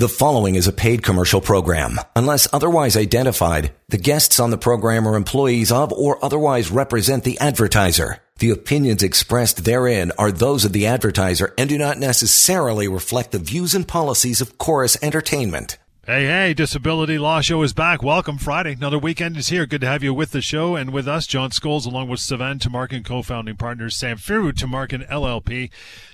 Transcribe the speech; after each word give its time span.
The 0.00 0.08
following 0.08 0.54
is 0.54 0.66
a 0.66 0.72
paid 0.72 1.02
commercial 1.02 1.42
program. 1.42 2.00
Unless 2.16 2.48
otherwise 2.54 2.96
identified, 2.96 3.74
the 3.90 3.98
guests 3.98 4.40
on 4.40 4.48
the 4.48 4.56
program 4.56 5.06
are 5.06 5.14
employees 5.14 5.70
of 5.70 5.92
or 5.92 6.24
otherwise 6.24 6.70
represent 6.70 7.22
the 7.22 7.38
advertiser. 7.38 8.16
The 8.38 8.48
opinions 8.48 9.02
expressed 9.02 9.66
therein 9.66 10.10
are 10.16 10.32
those 10.32 10.64
of 10.64 10.72
the 10.72 10.86
advertiser 10.86 11.52
and 11.58 11.68
do 11.68 11.76
not 11.76 11.98
necessarily 11.98 12.88
reflect 12.88 13.32
the 13.32 13.38
views 13.38 13.74
and 13.74 13.86
policies 13.86 14.40
of 14.40 14.56
Corus 14.56 14.96
Entertainment. 15.02 15.76
Hey, 16.06 16.24
hey, 16.24 16.54
Disability 16.54 17.18
Law 17.18 17.42
Show 17.42 17.62
is 17.62 17.74
back. 17.74 18.02
Welcome 18.02 18.38
Friday. 18.38 18.72
Another 18.72 18.98
weekend 18.98 19.36
is 19.36 19.48
here. 19.48 19.66
Good 19.66 19.82
to 19.82 19.86
have 19.86 20.02
you 20.02 20.14
with 20.14 20.30
the 20.30 20.40
show 20.40 20.74
and 20.74 20.94
with 20.94 21.06
us, 21.06 21.26
John 21.26 21.50
Scholes, 21.50 21.84
along 21.84 22.08
with 22.08 22.20
Sivan 22.20 22.58
Tamarkin 22.58 23.04
co-founding 23.04 23.56
partners 23.56 23.98
Samfiru 23.98 24.50
Tamarkin 24.52 25.06
LLP 25.10 25.68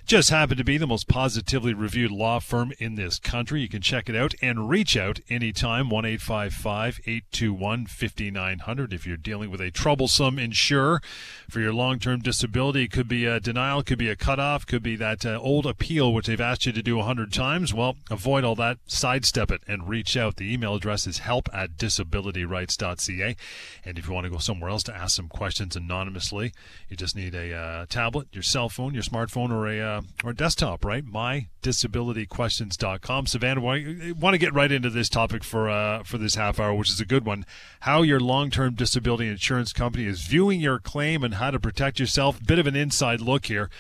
just 0.07 0.31
happened 0.31 0.59
to 0.59 0.65
be 0.65 0.79
the 0.79 0.87
most 0.87 1.09
positively 1.09 1.75
reviewed 1.75 2.13
law 2.13 2.39
firm 2.39 2.73
in 2.79 2.95
this 2.95 3.19
country. 3.19 3.61
You 3.61 3.69
can 3.69 3.83
check 3.83 4.09
it 4.09 4.15
out 4.15 4.35
and 4.41 4.69
reach 4.69 4.97
out 4.97 5.19
anytime, 5.29 5.91
1 5.91 6.07
821 6.07 7.87
5900. 7.87 8.93
If 8.93 9.05
you're 9.05 9.17
dealing 9.17 9.51
with 9.51 9.61
a 9.61 9.73
troublesome 9.73 10.39
insurer 10.39 11.03
for 11.51 11.59
your 11.59 11.73
long 11.73 11.99
term 11.99 12.21
disability, 12.21 12.85
it 12.85 12.93
could 12.93 13.09
be 13.09 13.25
a 13.27 13.41
denial, 13.41 13.83
could 13.83 13.99
be 13.99 14.09
a 14.09 14.15
cutoff, 14.15 14.65
could 14.65 14.83
be 14.83 14.95
that 14.95 15.27
uh, 15.27 15.41
old 15.41 15.67
appeal 15.67 16.15
which 16.15 16.27
they've 16.27 16.41
asked 16.41 16.67
you 16.67 16.73
to 16.73 16.83
do 16.83 16.99
100 16.99 17.33
times. 17.33 17.75
Well, 17.75 17.97
avoid 18.09 18.45
all 18.45 18.55
that, 18.55 18.79
sidestep 18.87 19.51
it, 19.51 19.63
and 19.67 19.89
reach 19.89 20.17
out. 20.17 20.37
The 20.37 20.53
email 20.53 20.77
address 20.77 21.09
is 21.09 21.19
help 21.19 21.49
at 21.53 21.77
disabilityrights.ca. 21.77 23.37
And 23.85 23.99
if 23.99 24.07
you 24.07 24.15
want 24.15 24.27
to 24.27 24.31
go 24.31 24.39
somewhere 24.39 24.71
else 24.71 24.85
to 24.85 24.95
ask 24.95 25.17
some 25.17 25.29
questions 25.29 25.75
anonymously, 25.75 26.53
you 26.89 26.97
just 26.97 27.17
need 27.17 27.35
a 27.35 27.53
uh, 27.53 27.87
tablet, 27.89 28.29
your 28.31 28.45
cell 28.45 28.69
phone, 28.69 28.95
your 28.95 29.03
smartphone, 29.03 29.51
or 29.51 29.67
a 29.67 29.81
uh, 29.81 29.96
uh, 29.97 30.03
or 30.25 30.33
desktop, 30.33 30.85
right? 30.85 31.05
MyDisabilityQuestions.com. 31.05 33.27
Sivan, 33.27 34.17
want 34.19 34.35
to 34.35 34.39
get 34.39 34.55
right 34.55 34.73
into 34.73 34.91
this 34.91 35.09
topic 35.09 35.45
for 35.45 35.71
uh, 35.71 36.03
for 36.03 36.19
this 36.19 36.35
half 36.35 36.61
hour, 36.61 36.75
which 36.75 36.91
is 36.91 37.01
a 37.01 37.07
good 37.07 37.25
one. 37.25 37.47
How 37.81 38.03
your 38.03 38.21
long-term 38.21 38.75
disability 38.75 39.29
insurance 39.29 39.73
company 39.73 40.05
is 40.07 40.21
viewing 40.23 40.61
your 40.61 40.79
claim 40.79 41.25
and 41.25 41.35
how 41.35 41.51
to 41.51 41.61
protect 41.61 42.01
yourself. 42.01 42.43
Bit 42.45 42.59
of 42.59 42.67
an 42.67 42.77
inside 42.77 43.21
look 43.21 43.47
here 43.47 43.71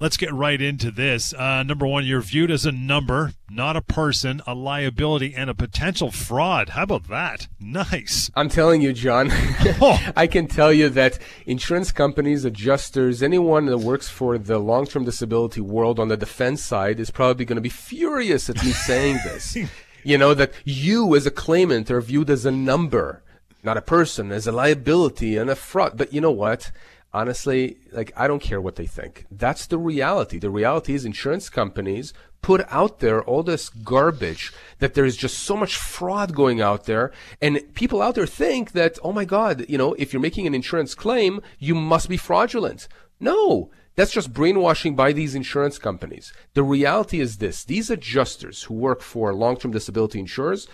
let's 0.00 0.16
get 0.16 0.32
right 0.32 0.60
into 0.60 0.90
this. 0.90 1.32
Uh, 1.34 1.62
number 1.62 1.86
one, 1.86 2.04
you're 2.04 2.22
viewed 2.22 2.50
as 2.50 2.64
a 2.64 2.72
number, 2.72 3.34
not 3.50 3.76
a 3.76 3.82
person, 3.82 4.40
a 4.46 4.54
liability, 4.54 5.34
and 5.36 5.50
a 5.50 5.54
potential 5.54 6.10
fraud. 6.10 6.70
How 6.70 6.84
about 6.84 7.08
that? 7.08 7.46
Nice. 7.60 8.30
I'm 8.34 8.48
telling 8.48 8.80
you, 8.80 8.92
John. 8.92 9.28
oh. 9.80 10.00
I 10.16 10.26
can 10.26 10.48
tell 10.48 10.72
you 10.72 10.88
that 10.88 11.18
insurance 11.46 11.92
companies, 11.92 12.44
adjusters, 12.44 13.22
anyone 13.22 13.66
that 13.66 13.78
works 13.78 14.08
for 14.08 14.38
the 14.38 14.58
long 14.58 14.86
term 14.86 15.04
disability 15.04 15.60
world 15.60 16.00
on 16.00 16.08
the 16.08 16.16
defense 16.16 16.64
side 16.64 16.98
is 16.98 17.10
probably 17.10 17.44
going 17.44 17.56
to 17.56 17.62
be 17.62 17.68
furious 17.68 18.48
at 18.48 18.64
me 18.64 18.72
saying 18.72 19.18
this. 19.24 19.56
You 20.02 20.16
know, 20.16 20.32
that 20.32 20.52
you 20.64 21.14
as 21.14 21.26
a 21.26 21.30
claimant 21.30 21.90
are 21.90 22.00
viewed 22.00 22.30
as 22.30 22.46
a 22.46 22.50
number, 22.50 23.22
not 23.62 23.76
a 23.76 23.82
person, 23.82 24.32
as 24.32 24.46
a 24.46 24.52
liability 24.52 25.36
and 25.36 25.50
a 25.50 25.54
fraud. 25.54 25.92
But 25.98 26.14
you 26.14 26.22
know 26.22 26.30
what? 26.30 26.72
Honestly, 27.12 27.78
like 27.92 28.12
I 28.16 28.26
don't 28.28 28.42
care 28.42 28.60
what 28.60 28.76
they 28.76 28.86
think. 28.86 29.26
That's 29.30 29.66
the 29.66 29.78
reality. 29.78 30.38
The 30.38 30.50
reality 30.50 30.94
is 30.94 31.04
insurance 31.04 31.48
companies 31.48 32.12
put 32.42 32.64
out 32.70 33.00
there 33.00 33.22
all 33.22 33.42
this 33.42 33.68
garbage 33.68 34.52
that 34.78 34.94
there's 34.94 35.16
just 35.16 35.40
so 35.40 35.56
much 35.56 35.76
fraud 35.76 36.34
going 36.34 36.60
out 36.60 36.84
there 36.86 37.12
and 37.42 37.60
people 37.74 38.00
out 38.00 38.14
there 38.14 38.26
think 38.26 38.72
that 38.72 38.98
oh 39.02 39.12
my 39.12 39.24
god, 39.24 39.66
you 39.68 39.76
know, 39.76 39.94
if 39.94 40.12
you're 40.12 40.22
making 40.22 40.46
an 40.46 40.54
insurance 40.54 40.94
claim, 40.94 41.40
you 41.58 41.74
must 41.74 42.08
be 42.08 42.16
fraudulent. 42.16 42.88
No. 43.18 43.70
That's 43.96 44.12
just 44.12 44.32
brainwashing 44.32 44.94
by 44.94 45.12
these 45.12 45.34
insurance 45.34 45.78
companies. 45.78 46.32
The 46.54 46.62
reality 46.62 47.20
is 47.20 47.36
this. 47.36 47.64
These 47.64 47.90
adjusters 47.90 48.62
who 48.62 48.74
work 48.74 49.02
for 49.02 49.34
long-term 49.34 49.72
disability 49.72 50.20
insurers, 50.20 50.68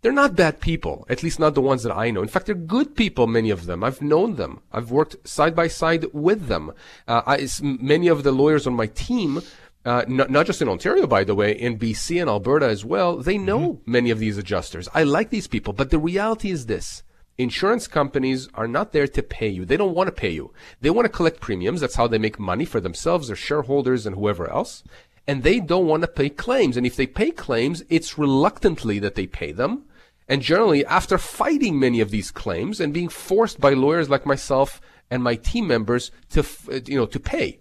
they're 0.00 0.12
not 0.12 0.36
bad 0.36 0.60
people, 0.60 1.06
at 1.08 1.22
least 1.22 1.40
not 1.40 1.54
the 1.54 1.60
ones 1.60 1.82
that 1.82 1.96
I 1.96 2.10
know. 2.10 2.22
In 2.22 2.28
fact, 2.28 2.46
they're 2.46 2.54
good 2.54 2.94
people, 2.94 3.26
many 3.26 3.50
of 3.50 3.66
them. 3.66 3.82
I've 3.82 4.00
known 4.00 4.36
them. 4.36 4.60
I've 4.72 4.90
worked 4.90 5.16
side 5.26 5.56
by 5.56 5.68
side 5.68 6.06
with 6.12 6.46
them. 6.46 6.72
Uh, 7.08 7.22
I, 7.26 7.48
many 7.62 8.06
of 8.08 8.22
the 8.22 8.30
lawyers 8.30 8.66
on 8.66 8.74
my 8.74 8.86
team, 8.86 9.42
uh, 9.84 10.04
not, 10.06 10.30
not, 10.30 10.46
just 10.46 10.62
in 10.62 10.68
Ontario, 10.68 11.06
by 11.06 11.24
the 11.24 11.34
way, 11.34 11.52
in 11.52 11.78
BC 11.78 12.20
and 12.20 12.30
Alberta 12.30 12.66
as 12.66 12.84
well, 12.84 13.16
they 13.16 13.38
know 13.38 13.74
mm-hmm. 13.74 13.90
many 13.90 14.10
of 14.10 14.20
these 14.20 14.38
adjusters. 14.38 14.88
I 14.94 15.02
like 15.02 15.30
these 15.30 15.48
people, 15.48 15.72
but 15.72 15.90
the 15.90 15.98
reality 15.98 16.50
is 16.50 16.66
this. 16.66 17.02
Insurance 17.36 17.86
companies 17.86 18.48
are 18.54 18.66
not 18.66 18.92
there 18.92 19.06
to 19.06 19.22
pay 19.22 19.48
you. 19.48 19.64
They 19.64 19.76
don't 19.76 19.94
want 19.94 20.08
to 20.08 20.12
pay 20.12 20.30
you. 20.30 20.52
They 20.80 20.90
want 20.90 21.06
to 21.06 21.12
collect 21.12 21.40
premiums. 21.40 21.80
That's 21.80 21.94
how 21.94 22.08
they 22.08 22.18
make 22.18 22.38
money 22.38 22.64
for 22.64 22.80
themselves, 22.80 23.28
their 23.28 23.36
shareholders, 23.36 24.06
and 24.06 24.16
whoever 24.16 24.50
else 24.50 24.82
and 25.28 25.42
they 25.42 25.60
don't 25.60 25.86
want 25.86 26.00
to 26.02 26.08
pay 26.08 26.30
claims. 26.30 26.78
And 26.78 26.86
if 26.86 26.96
they 26.96 27.06
pay 27.06 27.30
claims, 27.30 27.84
it's 27.90 28.16
reluctantly 28.16 28.98
that 29.00 29.14
they 29.14 29.26
pay 29.26 29.52
them. 29.52 29.84
And 30.28 30.42
generally, 30.42 30.84
after 30.84 31.16
fighting 31.16 31.78
many 31.78 32.00
of 32.00 32.10
these 32.10 32.30
claims 32.30 32.80
and 32.80 32.92
being 32.92 33.08
forced 33.08 33.60
by 33.60 33.72
lawyers 33.72 34.10
like 34.10 34.26
myself 34.26 34.80
and 35.10 35.22
my 35.22 35.36
team 35.36 35.66
members 35.66 36.10
to, 36.30 36.40
uh, 36.40 36.80
you 36.84 36.96
know, 36.96 37.06
to 37.06 37.18
pay. 37.18 37.60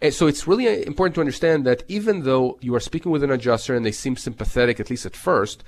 And 0.00 0.14
so 0.14 0.26
it's 0.26 0.46
really 0.46 0.66
uh, 0.66 0.82
important 0.86 1.14
to 1.16 1.20
understand 1.20 1.66
that 1.66 1.82
even 1.88 2.22
though 2.22 2.58
you 2.62 2.74
are 2.74 2.80
speaking 2.80 3.12
with 3.12 3.22
an 3.22 3.30
adjuster 3.30 3.74
and 3.74 3.84
they 3.84 3.92
seem 3.92 4.16
sympathetic, 4.16 4.80
at 4.80 4.88
least 4.88 5.04
at 5.04 5.14
first, 5.14 5.62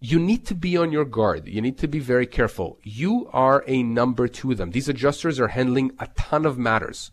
you 0.00 0.18
need 0.18 0.46
to 0.46 0.54
be 0.54 0.76
on 0.76 0.92
your 0.92 1.04
guard. 1.04 1.48
You 1.48 1.60
need 1.60 1.78
to 1.78 1.88
be 1.88 1.98
very 1.98 2.26
careful. 2.26 2.78
You 2.82 3.28
are 3.32 3.64
a 3.66 3.82
number 3.82 4.28
to 4.28 4.54
them. 4.54 4.70
These 4.70 4.88
adjusters 4.88 5.40
are 5.40 5.48
handling 5.48 5.92
a 5.98 6.06
ton 6.08 6.46
of 6.46 6.58
matters. 6.58 7.10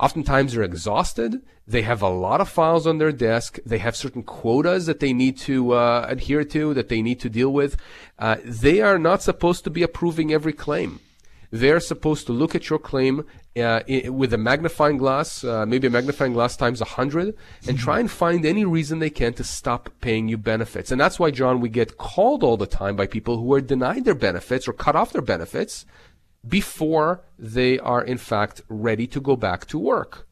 Oftentimes 0.00 0.54
they're 0.54 0.62
exhausted. 0.62 1.42
They 1.66 1.82
have 1.82 2.00
a 2.00 2.08
lot 2.08 2.40
of 2.40 2.48
files 2.48 2.86
on 2.86 2.96
their 2.96 3.12
desk. 3.12 3.58
They 3.66 3.78
have 3.78 3.94
certain 3.94 4.22
quotas 4.22 4.86
that 4.86 5.00
they 5.00 5.12
need 5.12 5.36
to 5.40 5.74
uh, 5.74 6.06
adhere 6.08 6.42
to, 6.44 6.72
that 6.72 6.88
they 6.88 7.02
need 7.02 7.20
to 7.20 7.28
deal 7.28 7.52
with. 7.52 7.76
Uh, 8.18 8.36
they 8.42 8.80
are 8.80 8.98
not 8.98 9.22
supposed 9.22 9.62
to 9.64 9.70
be 9.70 9.82
approving 9.82 10.32
every 10.32 10.54
claim. 10.54 11.00
They're 11.50 11.80
supposed 11.80 12.26
to 12.28 12.32
look 12.32 12.54
at 12.54 12.70
your 12.70 12.78
claim 12.78 13.26
uh, 13.56 13.80
with 14.08 14.32
a 14.32 14.38
magnifying 14.38 14.96
glass, 14.96 15.44
uh, 15.44 15.66
maybe 15.66 15.88
a 15.88 15.90
magnifying 15.90 16.32
glass 16.32 16.56
times 16.56 16.80
a 16.80 16.84
hundred, 16.84 17.36
and 17.68 17.76
try 17.76 17.98
and 17.98 18.10
find 18.10 18.46
any 18.46 18.64
reason 18.64 19.00
they 19.00 19.10
can 19.10 19.34
to 19.34 19.44
stop 19.44 19.90
paying 20.00 20.28
you 20.28 20.38
benefits. 20.38 20.92
And 20.92 21.00
that's 21.00 21.18
why, 21.18 21.30
John, 21.30 21.60
we 21.60 21.68
get 21.68 21.98
called 21.98 22.42
all 22.42 22.56
the 22.56 22.66
time 22.66 22.96
by 22.96 23.06
people 23.06 23.36
who 23.36 23.52
are 23.52 23.60
denied 23.60 24.04
their 24.04 24.14
benefits 24.14 24.66
or 24.66 24.72
cut 24.72 24.96
off 24.96 25.12
their 25.12 25.22
benefits 25.22 25.84
before 26.46 27.22
they 27.38 27.78
are 27.78 28.02
in 28.02 28.18
fact 28.18 28.62
ready 28.68 29.06
to 29.06 29.20
go 29.20 29.36
back 29.36 29.66
to 29.66 29.78
work. 29.78 30.26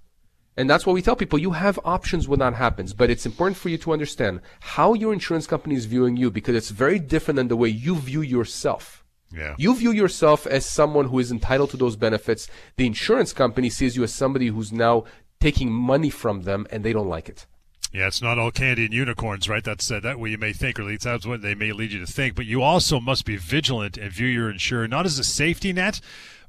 And 0.56 0.68
that's 0.68 0.84
what 0.84 0.94
we 0.94 1.02
tell 1.02 1.14
people. 1.14 1.38
You 1.38 1.52
have 1.52 1.78
options 1.84 2.26
when 2.26 2.40
that 2.40 2.54
happens, 2.54 2.92
but 2.92 3.10
it's 3.10 3.24
important 3.24 3.56
for 3.56 3.68
you 3.68 3.78
to 3.78 3.92
understand 3.92 4.40
how 4.58 4.92
your 4.94 5.12
insurance 5.12 5.46
company 5.46 5.76
is 5.76 5.84
viewing 5.84 6.16
you 6.16 6.32
because 6.32 6.56
it's 6.56 6.70
very 6.70 6.98
different 6.98 7.36
than 7.36 7.46
the 7.46 7.56
way 7.56 7.68
you 7.68 7.94
view 7.94 8.22
yourself. 8.22 9.04
Yeah. 9.32 9.54
You 9.56 9.76
view 9.76 9.92
yourself 9.92 10.48
as 10.48 10.66
someone 10.66 11.08
who 11.08 11.20
is 11.20 11.30
entitled 11.30 11.70
to 11.70 11.76
those 11.76 11.94
benefits. 11.94 12.48
The 12.76 12.86
insurance 12.86 13.32
company 13.32 13.70
sees 13.70 13.94
you 13.94 14.02
as 14.02 14.12
somebody 14.12 14.48
who's 14.48 14.72
now 14.72 15.04
taking 15.38 15.70
money 15.70 16.10
from 16.10 16.42
them 16.42 16.66
and 16.70 16.84
they 16.84 16.92
don't 16.92 17.08
like 17.08 17.28
it. 17.28 17.46
Yeah, 17.92 18.06
it's 18.06 18.20
not 18.20 18.38
all 18.38 18.50
candy 18.50 18.84
and 18.84 18.92
unicorns, 18.92 19.48
right? 19.48 19.64
That's 19.64 19.90
uh, 19.90 20.00
that 20.00 20.18
way 20.18 20.30
you 20.30 20.38
may 20.38 20.52
think, 20.52 20.78
or 20.78 20.82
at 20.82 20.88
least 20.88 21.04
that's 21.04 21.24
what 21.24 21.40
they 21.40 21.54
may 21.54 21.72
lead 21.72 21.92
you 21.92 22.00
to 22.00 22.06
think. 22.06 22.34
But 22.34 22.44
you 22.44 22.62
also 22.62 23.00
must 23.00 23.24
be 23.24 23.36
vigilant 23.36 23.96
and 23.96 24.12
view 24.12 24.26
your 24.26 24.50
insurer 24.50 24.86
not 24.86 25.06
as 25.06 25.18
a 25.18 25.24
safety 25.24 25.72
net, 25.72 26.00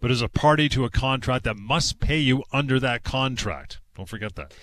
but 0.01 0.11
as 0.11 0.21
a 0.21 0.27
party 0.27 0.67
to 0.69 0.83
a 0.83 0.89
contract 0.89 1.45
that 1.45 1.55
must 1.55 2.01
pay 2.01 2.19
you 2.19 2.43
under 2.51 2.79
that 2.81 3.03
contract. 3.03 3.79
Don't 3.95 4.09
forget 4.09 4.35
that. 4.35 4.53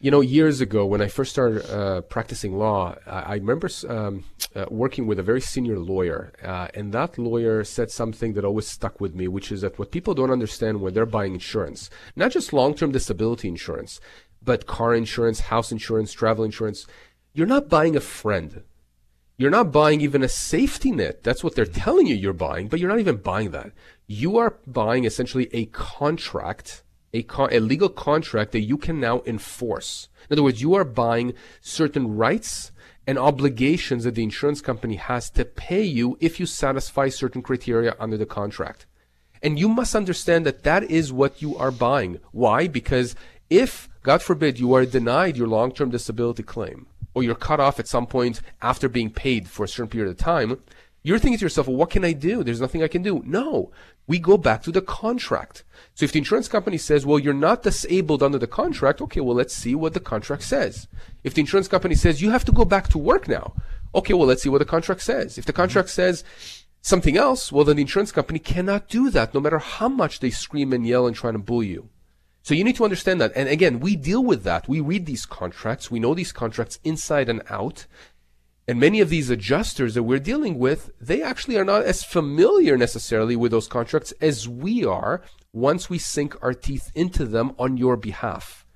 You 0.00 0.12
know, 0.12 0.20
years 0.20 0.60
ago 0.60 0.86
when 0.86 1.02
I 1.02 1.08
first 1.08 1.32
started 1.32 1.68
uh, 1.68 2.02
practicing 2.02 2.56
law, 2.56 2.94
I, 3.04 3.20
I 3.20 3.34
remember 3.34 3.68
um, 3.88 4.24
uh, 4.54 4.66
working 4.70 5.08
with 5.08 5.18
a 5.18 5.24
very 5.24 5.40
senior 5.40 5.78
lawyer, 5.78 6.32
uh, 6.42 6.68
and 6.72 6.92
that 6.92 7.18
lawyer 7.18 7.64
said 7.64 7.90
something 7.90 8.34
that 8.34 8.44
always 8.44 8.68
stuck 8.68 9.00
with 9.00 9.14
me, 9.14 9.26
which 9.26 9.50
is 9.50 9.62
that 9.62 9.76
what 9.78 9.90
people 9.90 10.14
don't 10.14 10.30
understand 10.30 10.80
when 10.80 10.94
they're 10.94 11.04
buying 11.04 11.34
insurance, 11.34 11.90
not 12.14 12.30
just 12.30 12.52
long-term 12.52 12.92
disability 12.92 13.48
insurance, 13.48 14.00
but 14.42 14.66
car 14.66 14.94
insurance, 14.94 15.40
house 15.40 15.72
insurance, 15.72 16.12
travel 16.12 16.44
insurance, 16.44 16.86
you're 17.32 17.46
not 17.46 17.68
buying 17.68 17.96
a 17.96 18.00
friend. 18.00 18.62
You're 19.36 19.50
not 19.50 19.70
buying 19.70 20.00
even 20.00 20.24
a 20.24 20.28
safety 20.28 20.90
net. 20.90 21.22
That's 21.22 21.44
what 21.44 21.54
they're 21.54 21.64
telling 21.64 22.06
you 22.08 22.16
you're 22.16 22.32
buying, 22.32 22.68
but 22.68 22.80
you're 22.80 22.88
not 22.90 22.98
even 22.98 23.18
buying 23.18 23.52
that. 23.52 23.70
You 24.06 24.36
are 24.38 24.56
buying 24.66 25.04
essentially 25.04 25.48
a 25.52 25.66
contract, 25.66 26.82
a, 27.12 27.22
con- 27.22 27.52
a 27.52 27.60
legal 27.60 27.88
contract 27.88 28.52
that 28.52 28.62
you 28.62 28.76
can 28.76 28.98
now 28.98 29.22
enforce. 29.26 30.08
In 30.28 30.34
other 30.34 30.42
words, 30.42 30.60
you 30.60 30.74
are 30.74 30.84
buying 30.84 31.34
certain 31.60 32.16
rights 32.16 32.72
and 33.06 33.16
obligations 33.16 34.04
that 34.04 34.16
the 34.16 34.22
insurance 34.22 34.60
company 34.60 34.96
has 34.96 35.30
to 35.30 35.44
pay 35.44 35.82
you 35.82 36.18
if 36.20 36.40
you 36.40 36.44
satisfy 36.44 37.08
certain 37.08 37.40
criteria 37.40 37.94
under 38.00 38.16
the 38.16 38.26
contract. 38.26 38.86
And 39.42 39.58
you 39.58 39.68
must 39.68 39.94
understand 39.94 40.44
that 40.46 40.64
that 40.64 40.82
is 40.84 41.12
what 41.12 41.40
you 41.40 41.56
are 41.56 41.70
buying. 41.70 42.18
Why? 42.32 42.66
Because 42.66 43.14
if, 43.48 43.88
God 44.08 44.22
forbid, 44.22 44.58
you 44.58 44.72
are 44.72 44.86
denied 44.86 45.36
your 45.36 45.48
long 45.48 45.70
term 45.70 45.90
disability 45.90 46.42
claim, 46.42 46.86
or 47.12 47.22
you're 47.22 47.34
cut 47.34 47.60
off 47.60 47.78
at 47.78 47.86
some 47.86 48.06
point 48.06 48.40
after 48.62 48.88
being 48.88 49.10
paid 49.10 49.50
for 49.50 49.64
a 49.64 49.68
certain 49.68 49.90
period 49.90 50.10
of 50.10 50.16
time, 50.16 50.58
you're 51.02 51.18
thinking 51.18 51.36
to 51.36 51.44
yourself, 51.44 51.66
well, 51.66 51.76
what 51.76 51.90
can 51.90 52.06
I 52.06 52.12
do? 52.12 52.42
There's 52.42 52.62
nothing 52.62 52.82
I 52.82 52.88
can 52.88 53.02
do. 53.02 53.22
No, 53.26 53.70
we 54.06 54.18
go 54.18 54.38
back 54.38 54.62
to 54.62 54.72
the 54.72 54.80
contract. 54.80 55.62
So 55.94 56.04
if 56.04 56.12
the 56.12 56.20
insurance 56.20 56.48
company 56.48 56.78
says, 56.78 57.04
well, 57.04 57.18
you're 57.18 57.34
not 57.34 57.64
disabled 57.64 58.22
under 58.22 58.38
the 58.38 58.46
contract, 58.46 59.02
okay, 59.02 59.20
well, 59.20 59.36
let's 59.36 59.54
see 59.54 59.74
what 59.74 59.92
the 59.92 60.00
contract 60.00 60.42
says. 60.42 60.88
If 61.22 61.34
the 61.34 61.42
insurance 61.42 61.68
company 61.68 61.94
says, 61.94 62.22
you 62.22 62.30
have 62.30 62.46
to 62.46 62.52
go 62.52 62.64
back 62.64 62.88
to 62.88 62.98
work 62.98 63.28
now, 63.28 63.52
Okay, 63.94 64.12
well, 64.12 64.26
let's 64.26 64.42
see 64.42 64.48
what 64.48 64.58
the 64.58 64.64
contract 64.64 65.02
says. 65.02 65.38
If 65.38 65.44
the 65.44 65.52
mm-hmm. 65.52 65.62
contract 65.62 65.88
says 65.90 66.24
something 66.82 67.16
else, 67.16 67.50
well, 67.50 67.64
then 67.64 67.76
the 67.76 67.82
insurance 67.82 68.12
company 68.12 68.38
cannot 68.38 68.88
do 68.88 69.10
that 69.10 69.34
no 69.34 69.40
matter 69.40 69.58
how 69.58 69.88
much 69.88 70.20
they 70.20 70.30
scream 70.30 70.72
and 70.72 70.86
yell 70.86 71.06
and 71.06 71.16
try 71.16 71.32
to 71.32 71.38
bully 71.38 71.68
you. 71.68 71.88
So 72.42 72.54
you 72.54 72.64
need 72.64 72.76
to 72.76 72.84
understand 72.84 73.20
that. 73.20 73.32
And 73.34 73.48
again, 73.48 73.80
we 73.80 73.96
deal 73.96 74.24
with 74.24 74.42
that. 74.44 74.68
We 74.68 74.80
read 74.80 75.06
these 75.06 75.26
contracts. 75.26 75.90
We 75.90 76.00
know 76.00 76.14
these 76.14 76.32
contracts 76.32 76.78
inside 76.84 77.28
and 77.28 77.42
out. 77.50 77.86
And 78.66 78.78
many 78.78 79.00
of 79.00 79.08
these 79.08 79.30
adjusters 79.30 79.94
that 79.94 80.02
we're 80.02 80.18
dealing 80.18 80.58
with, 80.58 80.90
they 81.00 81.22
actually 81.22 81.56
are 81.56 81.64
not 81.64 81.84
as 81.84 82.04
familiar 82.04 82.76
necessarily 82.76 83.34
with 83.34 83.50
those 83.50 83.66
contracts 83.66 84.12
as 84.20 84.48
we 84.48 84.84
are 84.84 85.22
once 85.52 85.88
we 85.88 85.98
sink 85.98 86.36
our 86.42 86.52
teeth 86.52 86.90
into 86.94 87.24
them 87.24 87.54
on 87.58 87.76
your 87.76 87.96
behalf. 87.96 88.66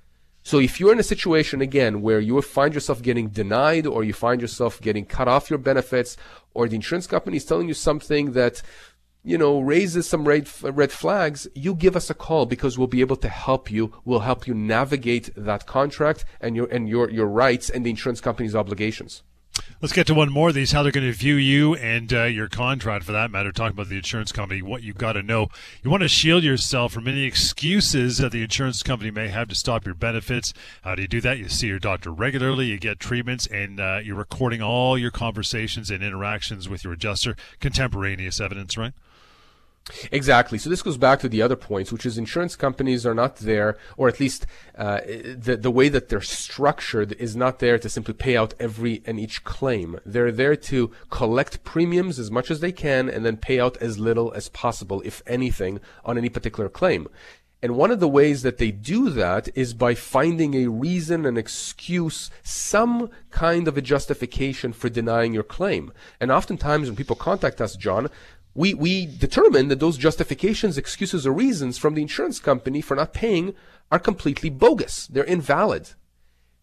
So 0.41 0.59
if 0.59 0.79
you're 0.79 0.91
in 0.91 0.99
a 0.99 1.03
situation 1.03 1.61
again 1.61 2.01
where 2.01 2.19
you 2.19 2.41
find 2.41 2.73
yourself 2.73 3.01
getting 3.01 3.29
denied 3.29 3.87
or 3.87 4.03
you 4.03 4.13
find 4.13 4.41
yourself 4.41 4.81
getting 4.81 5.05
cut 5.05 5.29
off 5.29 5.49
your 5.49 5.59
benefits 5.59 6.17
or 6.53 6.67
the 6.67 6.75
insurance 6.75 7.07
company 7.07 7.37
is 7.37 7.45
telling 7.45 7.67
you 7.69 7.73
something 7.73 8.33
that 8.33 8.61
you 9.23 9.37
know 9.37 9.59
raises 9.59 10.07
some 10.07 10.27
red 10.27 10.49
red 10.61 10.91
flags, 10.91 11.47
you 11.55 11.73
give 11.73 11.95
us 11.95 12.09
a 12.09 12.13
call 12.13 12.45
because 12.45 12.77
we'll 12.77 12.87
be 12.87 13.01
able 13.01 13.15
to 13.17 13.29
help 13.29 13.71
you. 13.71 13.93
We'll 14.05 14.19
help 14.19 14.47
you 14.47 14.53
navigate 14.53 15.31
that 15.35 15.65
contract 15.65 16.25
and 16.41 16.55
your 16.55 16.67
and 16.67 16.87
your 16.89 17.09
your 17.09 17.27
rights 17.27 17.69
and 17.69 17.85
the 17.85 17.89
insurance 17.89 18.21
company's 18.21 18.55
obligations. 18.55 19.23
Let's 19.81 19.93
get 19.93 20.07
to 20.07 20.13
one 20.13 20.31
more 20.31 20.49
of 20.49 20.55
these. 20.55 20.71
How 20.71 20.81
they're 20.81 20.91
going 20.91 21.05
to 21.05 21.11
view 21.11 21.35
you 21.35 21.75
and 21.75 22.11
uh, 22.13 22.23
your 22.23 22.47
contract, 22.47 23.03
for 23.03 23.11
that 23.11 23.29
matter. 23.29 23.51
Talking 23.51 23.75
about 23.75 23.89
the 23.89 23.97
insurance 23.97 24.31
company, 24.31 24.61
what 24.61 24.81
you've 24.81 24.97
got 24.97 25.13
to 25.13 25.21
know. 25.21 25.49
You 25.83 25.91
want 25.91 26.03
to 26.03 26.07
shield 26.07 26.43
yourself 26.43 26.93
from 26.93 27.07
any 27.07 27.23
excuses 27.23 28.17
that 28.19 28.31
the 28.31 28.43
insurance 28.43 28.81
company 28.81 29.11
may 29.11 29.27
have 29.27 29.49
to 29.49 29.55
stop 29.55 29.85
your 29.85 29.95
benefits. 29.95 30.53
How 30.83 30.95
do 30.95 31.01
you 31.01 31.07
do 31.07 31.21
that? 31.21 31.37
You 31.37 31.49
see 31.49 31.67
your 31.67 31.79
doctor 31.79 32.11
regularly, 32.11 32.67
you 32.67 32.79
get 32.79 32.99
treatments, 32.99 33.45
and 33.47 33.79
uh, 33.79 33.99
you're 34.03 34.15
recording 34.15 34.61
all 34.61 34.97
your 34.97 35.11
conversations 35.11 35.91
and 35.91 36.01
interactions 36.01 36.69
with 36.69 36.83
your 36.83 36.93
adjuster. 36.93 37.35
Contemporaneous 37.59 38.39
evidence, 38.39 38.77
right? 38.77 38.93
Exactly. 40.11 40.57
So 40.57 40.69
this 40.69 40.81
goes 40.81 40.97
back 40.97 41.19
to 41.19 41.29
the 41.29 41.41
other 41.41 41.57
points, 41.57 41.91
which 41.91 42.05
is 42.05 42.17
insurance 42.17 42.55
companies 42.55 43.05
are 43.05 43.13
not 43.13 43.37
there, 43.37 43.77
or 43.97 44.07
at 44.07 44.19
least 44.19 44.45
uh, 44.77 45.01
the 45.05 45.57
the 45.59 45.71
way 45.71 45.89
that 45.89 46.07
they're 46.07 46.21
structured 46.21 47.11
is 47.13 47.35
not 47.35 47.59
there 47.59 47.77
to 47.77 47.89
simply 47.89 48.13
pay 48.13 48.37
out 48.37 48.53
every 48.61 49.01
and 49.05 49.19
each 49.19 49.43
claim. 49.43 49.99
They're 50.05 50.31
there 50.31 50.55
to 50.55 50.91
collect 51.09 51.65
premiums 51.65 52.17
as 52.17 52.31
much 52.31 52.49
as 52.49 52.61
they 52.61 52.71
can 52.71 53.09
and 53.09 53.25
then 53.25 53.35
pay 53.35 53.59
out 53.59 53.75
as 53.77 53.99
little 53.99 54.31
as 54.33 54.47
possible, 54.47 55.01
if 55.03 55.21
anything, 55.27 55.81
on 56.05 56.17
any 56.17 56.29
particular 56.29 56.69
claim. 56.69 57.09
And 57.63 57.77
one 57.77 57.91
of 57.91 58.01
the 58.01 58.09
ways 58.09 58.41
that 58.41 58.57
they 58.57 58.71
do 58.71 59.09
that 59.11 59.47
is 59.55 59.73
by 59.73 59.95
finding 59.95 60.53
a 60.53 60.67
reason, 60.67 61.25
an 61.25 61.37
excuse, 61.37 62.29
some 62.43 63.09
kind 63.31 63.69
of 63.69 63.77
a 63.77 63.81
justification 63.81 64.73
for 64.73 64.89
denying 64.89 65.33
your 65.33 65.43
claim. 65.43 65.93
And 66.19 66.29
oftentimes 66.29 66.89
when 66.89 66.97
people 66.97 67.15
contact 67.15 67.61
us, 67.61 67.77
John, 67.77 68.09
we, 68.55 68.73
we 68.73 69.05
determine 69.05 69.67
that 69.69 69.79
those 69.79 69.97
justifications, 69.97 70.77
excuses, 70.77 71.25
or 71.25 71.33
reasons 71.33 71.77
from 71.77 71.95
the 71.95 72.01
insurance 72.01 72.39
company 72.39 72.81
for 72.81 72.95
not 72.95 73.13
paying 73.13 73.55
are 73.91 73.99
completely 73.99 74.49
bogus. 74.49 75.07
They're 75.07 75.23
invalid. 75.23 75.91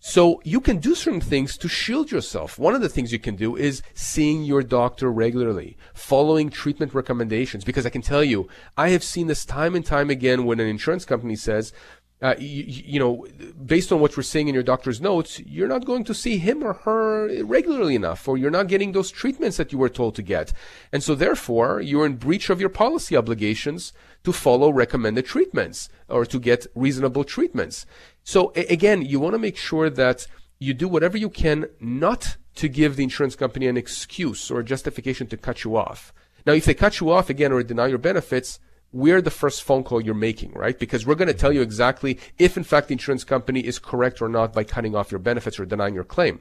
So 0.02 0.40
you 0.44 0.62
can 0.62 0.78
do 0.78 0.94
certain 0.94 1.20
things 1.20 1.58
to 1.58 1.68
shield 1.68 2.10
yourself. 2.10 2.58
One 2.58 2.74
of 2.74 2.80
the 2.80 2.88
things 2.88 3.12
you 3.12 3.18
can 3.18 3.36
do 3.36 3.54
is 3.54 3.82
seeing 3.92 4.44
your 4.44 4.62
doctor 4.62 5.12
regularly, 5.12 5.76
following 5.92 6.48
treatment 6.48 6.94
recommendations. 6.94 7.64
Because 7.64 7.84
I 7.84 7.90
can 7.90 8.00
tell 8.00 8.24
you, 8.24 8.48
I 8.78 8.88
have 8.90 9.04
seen 9.04 9.26
this 9.26 9.44
time 9.44 9.74
and 9.74 9.84
time 9.84 10.08
again 10.08 10.46
when 10.46 10.58
an 10.58 10.66
insurance 10.66 11.04
company 11.04 11.36
says, 11.36 11.74
uh, 12.22 12.34
you, 12.38 12.64
you, 12.66 13.00
know, 13.00 13.26
based 13.64 13.90
on 13.90 14.00
what 14.00 14.14
we're 14.16 14.22
seeing 14.22 14.48
in 14.48 14.54
your 14.54 14.62
doctor's 14.62 15.00
notes, 15.00 15.40
you're 15.40 15.68
not 15.68 15.86
going 15.86 16.04
to 16.04 16.14
see 16.14 16.36
him 16.36 16.62
or 16.62 16.74
her 16.74 17.42
regularly 17.44 17.94
enough, 17.94 18.28
or 18.28 18.36
you're 18.36 18.50
not 18.50 18.68
getting 18.68 18.92
those 18.92 19.10
treatments 19.10 19.56
that 19.56 19.72
you 19.72 19.78
were 19.78 19.88
told 19.88 20.14
to 20.16 20.22
get. 20.22 20.52
And 20.92 21.02
so 21.02 21.14
therefore, 21.14 21.80
you're 21.80 22.04
in 22.04 22.16
breach 22.16 22.50
of 22.50 22.60
your 22.60 22.68
policy 22.68 23.16
obligations 23.16 23.94
to 24.24 24.32
follow 24.32 24.70
recommended 24.70 25.24
treatments 25.24 25.88
or 26.08 26.26
to 26.26 26.38
get 26.38 26.66
reasonable 26.74 27.24
treatments. 27.24 27.86
So 28.22 28.52
a- 28.54 28.70
again, 28.70 29.00
you 29.00 29.18
want 29.18 29.34
to 29.34 29.38
make 29.38 29.56
sure 29.56 29.88
that 29.88 30.26
you 30.58 30.74
do 30.74 30.88
whatever 30.88 31.16
you 31.16 31.30
can 31.30 31.66
not 31.80 32.36
to 32.56 32.68
give 32.68 32.96
the 32.96 33.02
insurance 33.02 33.34
company 33.34 33.66
an 33.66 33.78
excuse 33.78 34.50
or 34.50 34.60
a 34.60 34.64
justification 34.64 35.26
to 35.28 35.38
cut 35.38 35.64
you 35.64 35.74
off. 35.74 36.12
Now, 36.44 36.52
if 36.52 36.66
they 36.66 36.74
cut 36.74 37.00
you 37.00 37.10
off 37.10 37.30
again 37.30 37.52
or 37.52 37.62
deny 37.62 37.86
your 37.86 37.98
benefits, 37.98 38.60
we're 38.92 39.22
the 39.22 39.30
first 39.30 39.62
phone 39.62 39.84
call 39.84 40.00
you're 40.00 40.14
making, 40.14 40.52
right? 40.52 40.78
Because 40.78 41.06
we're 41.06 41.14
going 41.14 41.28
to 41.28 41.34
tell 41.34 41.52
you 41.52 41.62
exactly 41.62 42.18
if, 42.38 42.56
in 42.56 42.64
fact, 42.64 42.88
the 42.88 42.92
insurance 42.92 43.24
company 43.24 43.60
is 43.60 43.78
correct 43.78 44.20
or 44.20 44.28
not 44.28 44.52
by 44.52 44.64
cutting 44.64 44.96
off 44.96 45.10
your 45.10 45.20
benefits 45.20 45.60
or 45.60 45.64
denying 45.64 45.94
your 45.94 46.04
claim. 46.04 46.40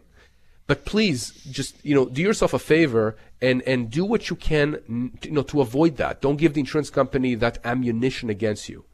But 0.66 0.86
please, 0.86 1.32
just 1.50 1.84
you 1.84 1.96
know, 1.96 2.06
do 2.06 2.22
yourself 2.22 2.54
a 2.54 2.60
favor 2.60 3.18
and 3.42 3.64
and 3.64 3.90
do 3.90 4.06
what 4.06 4.30
you 4.30 4.36
can, 4.36 5.12
you 5.24 5.32
know, 5.32 5.42
to 5.42 5.62
avoid 5.62 5.98
that. 5.98 6.22
Don't 6.22 6.38
give 6.38 6.54
the 6.54 6.60
insurance 6.60 6.92
company 6.92 7.34
that 7.36 7.58
ammunition 7.64 8.30
against 8.30 8.70
you. 8.70 8.86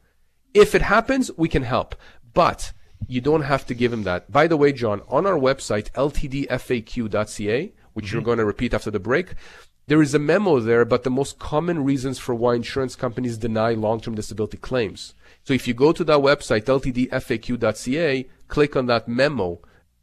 If 0.54 0.74
it 0.74 0.80
happens, 0.80 1.30
we 1.36 1.50
can 1.50 1.64
help, 1.64 1.94
but 2.32 2.72
you 3.06 3.20
don't 3.20 3.42
have 3.42 3.66
to 3.66 3.74
give 3.74 3.92
him 3.92 4.04
that. 4.04 4.32
By 4.32 4.46
the 4.46 4.56
way, 4.56 4.72
John, 4.72 5.02
on 5.08 5.26
our 5.26 5.38
website 5.38 5.90
ltdfaq.ca, 5.92 7.72
which 7.92 8.06
mm-hmm. 8.06 8.14
you're 8.14 8.24
going 8.24 8.38
to 8.38 8.46
repeat 8.46 8.72
after 8.72 8.90
the 8.90 8.98
break, 8.98 9.34
there 9.88 10.02
is 10.02 10.14
a 10.14 10.18
memo 10.18 10.58
there 10.58 10.80
about 10.80 11.04
the 11.04 11.10
most 11.10 11.38
common 11.38 11.84
reasons 11.84 12.18
for 12.18 12.34
why 12.34 12.54
insurance 12.54 12.96
companies 12.96 13.38
deny 13.38 13.72
long-term 13.72 14.16
disability 14.16 14.56
claims. 14.56 15.14
So 15.44 15.54
if 15.54 15.68
you 15.68 15.74
go 15.74 15.92
to 15.92 16.02
that 16.04 16.18
website, 16.18 16.64
ltdfaq.ca, 16.64 18.26
click 18.48 18.74
on 18.74 18.86
that 18.86 19.06
memo, 19.06 19.60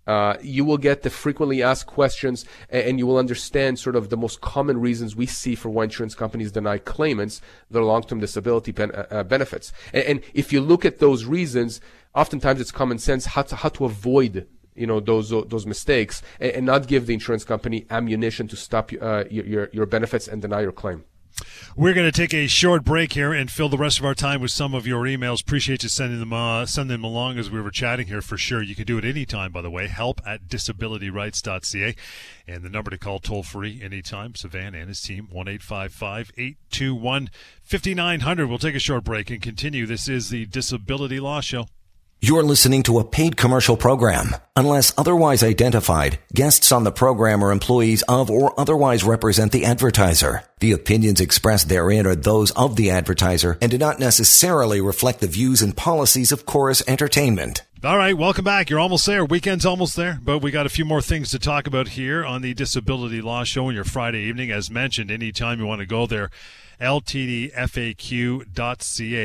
uh, 0.08 0.38
you 0.42 0.64
will 0.64 0.78
get 0.78 1.02
the 1.02 1.10
frequently 1.10 1.62
asked 1.62 1.88
questions 1.88 2.46
and, 2.70 2.98
you 2.98 3.06
will 3.06 3.18
understand 3.18 3.78
sort 3.78 3.96
of 3.98 4.10
the 4.10 4.18
most 4.18 4.40
common 4.40 4.80
reasons 4.80 5.16
we 5.16 5.26
see 5.26 5.56
for 5.56 5.70
why 5.70 5.84
insurance 5.84 6.16
companies 6.16 6.52
deny 6.52 6.78
claimants 6.78 7.42
their 7.70 7.84
long-term 7.84 8.20
disability 8.20 8.72
ben- 8.72 8.92
uh, 8.92 9.06
uh 9.12 9.24
benefits. 9.24 9.74
And, 9.94 10.04
and, 10.04 10.22
if 10.34 10.54
you 10.54 10.62
look 10.62 10.86
at 10.86 11.00
those 11.00 11.26
reasons, 11.26 11.82
oftentimes 12.16 12.62
it's 12.62 12.72
common 12.72 13.00
sense 13.00 13.26
how 13.26 13.44
to, 13.44 13.56
how 13.58 13.70
to 13.70 13.86
avoid 13.86 14.48
you 14.76 14.88
know 14.88 15.00
those 15.00 15.30
those 15.30 15.66
mistakes 15.66 16.22
and, 16.40 16.52
and 16.52 16.66
not 16.66 16.88
give 16.88 17.06
the 17.08 17.14
insurance 17.14 17.44
company 17.44 17.86
ammunition 17.90 18.48
to 18.48 18.56
stop 18.56 18.92
uh, 19.02 19.24
your 19.30 19.70
your 19.72 19.86
benefits 19.86 20.28
and 20.28 20.42
deny 20.42 20.62
your 20.62 20.72
claim. 20.72 21.04
We're 21.76 21.94
going 21.94 22.10
to 22.10 22.12
take 22.12 22.34
a 22.34 22.48
short 22.48 22.84
break 22.84 23.14
here 23.14 23.34
and 23.34 23.50
fill 23.50 23.70
the 23.70 23.78
rest 23.78 23.98
of 23.98 24.06
our 24.06 24.14
time 24.14 24.42
with 24.42 24.52
some 24.52 24.76
of 24.76 24.86
your 24.86 25.04
emails. 25.04 25.42
Appreciate 25.42 25.82
you 25.84 25.90
sending 25.90 26.20
them 26.20 26.32
uh, 26.32 26.66
sending 26.66 26.96
them 26.96 27.04
along 27.04 27.40
as 27.40 27.50
we 27.50 27.60
were 27.60 27.72
chatting 27.72 28.08
here 28.08 28.22
for 28.22 28.38
sure. 28.38 28.62
You 28.62 28.76
can 28.76 28.86
do 28.86 29.00
it 29.00 29.06
anytime, 29.06 29.52
by 29.52 29.62
the 29.62 29.72
way. 29.72 29.88
Help 29.88 30.22
at 30.26 30.48
disabilityrights.ca. 30.48 31.96
And 32.48 32.64
the 32.64 32.70
number 32.70 32.92
to 32.92 32.98
call 32.98 33.20
toll 33.20 33.44
free 33.44 33.82
anytime. 33.82 34.34
Sivan 34.34 34.80
and 34.80 34.88
his 34.90 35.02
team, 35.02 35.28
1 35.32 35.48
821 35.48 37.30
5900. 37.64 38.48
We'll 38.48 38.58
take 38.60 38.76
a 38.76 38.80
short 38.80 39.04
break 39.04 39.32
and 39.32 39.42
continue. 39.42 39.86
This 39.86 40.08
is 40.08 40.30
the 40.30 40.46
Disability 40.46 41.20
Law 41.20 41.42
Show. 41.42 41.66
You're 42.26 42.44
listening 42.44 42.84
to 42.84 43.00
a 43.00 43.04
paid 43.04 43.36
commercial 43.36 43.76
program. 43.76 44.34
Unless 44.56 44.94
otherwise 44.98 45.44
identified, 45.44 46.20
guests 46.34 46.72
on 46.72 46.86
the 46.86 46.92
program 46.94 47.44
are 47.44 47.52
employees 47.52 48.02
of 48.04 48.32
or 48.32 48.58
otherwise 48.58 49.04
represent 49.04 49.52
the 49.52 49.66
advertiser. 49.66 50.46
The 50.62 50.72
opinions 50.72 51.20
expressed 51.20 51.68
therein 51.68 52.08
are 52.08 52.16
those 52.16 52.52
of 52.52 52.78
the 52.78 52.92
advertiser 52.92 53.58
and 53.62 53.70
do 53.70 53.78
not 53.78 54.00
necessarily 54.00 54.80
reflect 54.80 55.20
the 55.20 55.28
views 55.28 55.62
and 55.62 55.76
policies 55.76 56.32
of 56.32 56.46
Corus 56.46 56.82
Entertainment. 56.88 57.64
All 57.84 57.98
right, 57.98 58.18
welcome 58.18 58.46
back. 58.46 58.70
You're 58.70 58.80
almost 58.80 59.06
there. 59.06 59.26
Weekend's 59.26 59.66
almost 59.66 59.98
there, 59.98 60.18
but 60.24 60.40
we 60.40 60.50
got 60.50 60.66
a 60.66 60.70
few 60.70 60.86
more 60.86 61.02
things 61.02 61.30
to 61.32 61.40
talk 61.40 61.68
about 61.68 61.90
here 61.90 62.24
on 62.24 62.42
the 62.42 62.54
Disability 62.54 63.20
Law 63.22 63.44
Show 63.44 63.66
on 63.66 63.76
your 63.76 63.84
Friday 63.84 64.22
evening. 64.22 64.50
As 64.50 64.72
mentioned, 64.72 65.12
anytime 65.12 65.60
you 65.60 65.66
want 65.66 65.82
to 65.82 65.86
go 65.86 66.08
there, 66.08 66.30
ltdfaq.ca. 66.80 68.52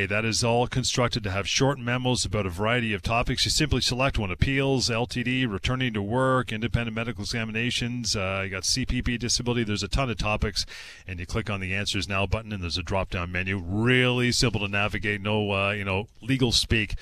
That 0.07 0.25
is 0.25 0.45
all 0.45 0.67
constructed 0.67 1.23
to 1.25 1.31
have 1.31 1.49
short 1.49 1.78
memos 1.78 2.25
about 2.25 2.47
a 2.47 2.50
variety 2.50 2.93
of 2.93 3.02
topics. 3.02 3.45
You 3.45 3.50
simply 3.50 3.81
select 3.81 4.19
one 4.19 4.31
appeals, 4.31 4.88
LTD, 4.88 5.50
returning 5.50 5.93
to 5.95 6.02
work, 6.02 6.52
independent 6.52 6.95
medical 6.95 7.23
examinations. 7.23 8.14
Uh, 8.17 8.43
you 8.45 8.50
got 8.50 8.62
CPP 8.64 9.19
disability. 9.19 9.64
There's 9.64 9.83
a 9.83 9.88
ton 9.88 10.11
of 10.11 10.19
topics, 10.19 10.67
and 11.07 11.19
you 11.21 11.26
click 11.26 11.50
on 11.50 11.61
the 11.61 11.75
answers 11.75 12.09
now 12.09 12.26
button, 12.26 12.52
and 12.52 12.62
there's 12.62 12.78
a 12.78 12.83
drop 12.83 13.11
down 13.11 13.33
menu. 13.33 13.59
Really 13.62 14.33
simple 14.33 14.61
to 14.61 14.69
navigate. 14.69 15.21
No, 15.21 15.50
uh, 15.52 15.71
you 15.71 15.85
know, 15.85 16.09
legal 16.21 16.52
speak. 16.52 16.95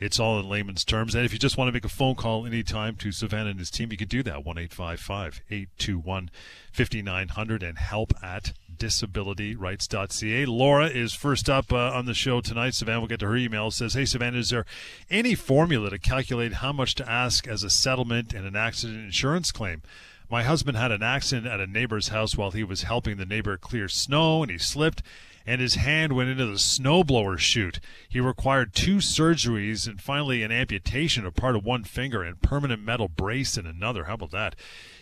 It's 0.00 0.18
all 0.20 0.38
in 0.38 0.48
layman's 0.48 0.84
terms. 0.84 1.14
And 1.14 1.24
if 1.24 1.32
you 1.32 1.38
just 1.38 1.56
want 1.56 1.68
to 1.68 1.72
make 1.72 1.84
a 1.84 1.88
phone 1.88 2.14
call 2.14 2.46
anytime 2.46 2.96
to 2.96 3.08
Sivan 3.08 3.48
and 3.48 3.58
his 3.58 3.70
team, 3.70 3.90
you 3.90 3.96
can 3.96 4.08
do 4.08 4.22
that. 4.24 4.44
1 4.44 4.58
821 4.58 6.30
5900 6.72 7.62
and 7.62 7.78
help 7.78 8.12
at 8.22 8.52
disabilityrights.ca. 8.78 10.46
Laura 10.46 10.86
is 10.86 11.12
first 11.12 11.48
up 11.48 11.72
uh, 11.72 11.92
on 11.92 12.06
the 12.06 12.14
show 12.14 12.40
tonight. 12.40 12.72
Sivan 12.72 13.00
will 13.00 13.08
get 13.08 13.20
to 13.20 13.26
her 13.26 13.36
email. 13.36 13.68
It 13.68 13.72
says, 13.72 13.94
Hey, 13.94 14.02
Sivan, 14.02 14.36
is 14.36 14.50
there 14.50 14.66
any 15.10 15.34
formula 15.34 15.90
to 15.90 15.98
calculate 15.98 16.54
how 16.54 16.72
much 16.72 16.94
to 16.96 17.10
ask 17.10 17.46
as 17.46 17.62
a 17.62 17.70
settlement 17.70 18.32
in 18.32 18.44
an 18.44 18.56
accident 18.56 19.04
insurance 19.04 19.52
claim? 19.52 19.82
My 20.30 20.42
husband 20.42 20.76
had 20.76 20.92
an 20.92 21.02
accident 21.02 21.46
at 21.46 21.60
a 21.60 21.66
neighbor's 21.66 22.08
house 22.08 22.36
while 22.36 22.50
he 22.50 22.64
was 22.64 22.82
helping 22.82 23.16
the 23.16 23.26
neighbor 23.26 23.56
clear 23.56 23.88
snow 23.88 24.42
and 24.42 24.50
he 24.50 24.58
slipped 24.58 25.02
and 25.46 25.60
his 25.60 25.74
hand 25.74 26.14
went 26.14 26.30
into 26.30 26.46
the 26.46 26.54
snowblower 26.54 27.38
chute. 27.38 27.80
He 28.08 28.20
required 28.20 28.74
two 28.74 28.96
surgeries 28.96 29.86
and 29.86 30.00
finally 30.00 30.42
an 30.42 30.50
amputation 30.50 31.26
of 31.26 31.34
part 31.34 31.56
of 31.56 31.64
one 31.64 31.84
finger 31.84 32.22
and 32.22 32.40
permanent 32.40 32.82
metal 32.82 33.08
brace 33.08 33.56
in 33.58 33.66
another. 33.66 34.04
How 34.04 34.14
about 34.14 34.30
that? 34.30 34.56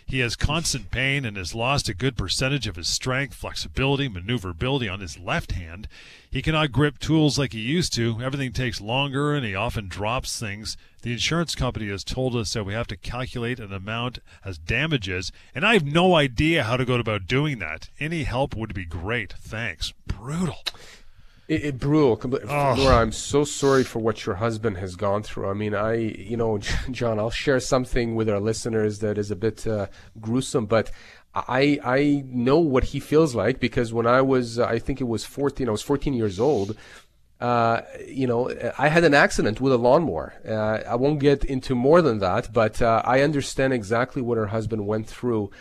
He 0.05 0.19
has 0.19 0.35
constant 0.35 0.91
pain 0.91 1.25
and 1.25 1.37
has 1.37 1.55
lost 1.55 1.89
a 1.89 1.93
good 1.93 2.15
percentage 2.15 2.67
of 2.67 2.75
his 2.75 2.87
strength, 2.87 3.33
flexibility, 3.33 4.07
maneuverability 4.07 4.87
on 4.87 4.99
his 4.99 5.17
left 5.17 5.53
hand. 5.53 5.87
He 6.29 6.41
cannot 6.41 6.71
grip 6.71 6.99
tools 6.99 7.37
like 7.37 7.53
he 7.53 7.59
used 7.59 7.93
to. 7.93 8.21
Everything 8.21 8.51
takes 8.53 8.81
longer 8.81 9.33
and 9.33 9.45
he 9.45 9.55
often 9.55 9.87
drops 9.87 10.39
things. 10.39 10.77
The 11.03 11.11
insurance 11.11 11.53
company 11.53 11.89
has 11.89 12.03
told 12.03 12.35
us 12.35 12.53
that 12.53 12.63
we 12.63 12.73
have 12.73 12.87
to 12.87 12.97
calculate 12.97 13.59
an 13.59 13.73
amount 13.73 14.19
as 14.43 14.57
damages, 14.57 15.31
and 15.53 15.65
I 15.65 15.73
have 15.73 15.85
no 15.85 16.15
idea 16.15 16.63
how 16.63 16.77
to 16.77 16.85
go 16.85 16.95
about 16.95 17.27
doing 17.27 17.59
that. 17.59 17.89
Any 17.99 18.23
help 18.23 18.55
would 18.55 18.73
be 18.73 18.85
great. 18.85 19.33
Thanks. 19.33 19.93
Brutal. 20.07 20.63
It, 21.47 21.65
it 21.65 21.79
brutal. 21.79 22.19
Laura, 22.45 22.97
I'm 22.97 23.11
so 23.11 23.43
sorry 23.43 23.83
for 23.83 23.99
what 23.99 24.25
your 24.25 24.35
husband 24.35 24.77
has 24.77 24.95
gone 24.95 25.23
through. 25.23 25.49
I 25.49 25.53
mean, 25.53 25.75
I, 25.75 25.95
you 25.95 26.37
know, 26.37 26.57
John, 26.91 27.19
I'll 27.19 27.29
share 27.29 27.59
something 27.59 28.15
with 28.15 28.29
our 28.29 28.39
listeners 28.39 28.99
that 28.99 29.17
is 29.17 29.31
a 29.31 29.35
bit 29.35 29.67
uh, 29.67 29.87
gruesome, 30.19 30.65
but 30.65 30.91
I 31.35 31.79
I 31.83 32.23
know 32.27 32.59
what 32.59 32.85
he 32.85 32.99
feels 32.99 33.33
like 33.33 33.59
because 33.59 33.91
when 33.91 34.05
I 34.07 34.21
was, 34.21 34.59
I 34.59 34.79
think 34.79 35.01
it 35.01 35.05
was 35.05 35.25
14, 35.25 35.67
I 35.67 35.71
was 35.71 35.81
14 35.81 36.13
years 36.13 36.39
old. 36.39 36.77
Uh, 37.41 37.81
you 38.07 38.25
know, 38.25 38.49
I 38.77 38.87
had 38.87 39.03
an 39.03 39.13
accident 39.13 39.59
with 39.59 39.73
a 39.73 39.77
lawnmower. 39.77 40.33
Uh, 40.47 40.89
I 40.89 40.95
won't 40.95 41.19
get 41.19 41.43
into 41.43 41.75
more 41.75 42.01
than 42.01 42.19
that, 42.19 42.53
but 42.53 42.81
uh, 42.81 43.01
I 43.03 43.21
understand 43.21 43.73
exactly 43.73 44.21
what 44.21 44.37
her 44.37 44.47
husband 44.47 44.87
went 44.87 45.07
through 45.07 45.51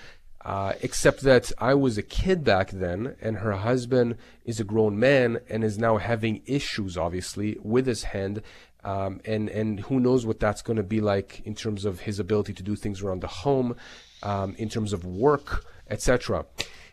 uh, 0.45 0.73
except 0.81 1.21
that 1.21 1.53
I 1.59 1.75
was 1.75 1.97
a 1.97 2.03
kid 2.03 2.43
back 2.43 2.71
then, 2.71 3.17
and 3.21 3.39
her 3.39 3.53
husband 3.53 4.17
is 4.45 4.59
a 4.59 4.65
grown 4.65 4.99
man 4.99 5.41
and 5.49 5.63
is 5.63 5.79
now 5.79 5.99
having 5.99 6.43
issues, 6.47 6.97
obviously, 6.97 7.57
with 7.63 7.87
his 7.87 8.05
hand. 8.05 8.43
Um, 8.85 9.21
and 9.25 9.49
and 9.49 9.79
who 9.81 10.01
knows 10.01 10.27
what 10.27 10.41
that's 10.41 10.61
going 10.61 10.77
to 10.77 10.83
be 10.83 11.01
like 11.01 11.41
in 11.45 11.55
terms 11.55 11.85
of 11.85 12.01
his 12.01 12.19
ability 12.19 12.53
to 12.55 12.63
do 12.65 12.75
things 12.75 13.01
around 13.01 13.21
the 13.21 13.29
home, 13.29 13.77
um, 14.25 14.57
in 14.59 14.69
terms 14.69 14.93
of 14.93 15.05
work, 15.05 15.65
etc. 15.89 16.45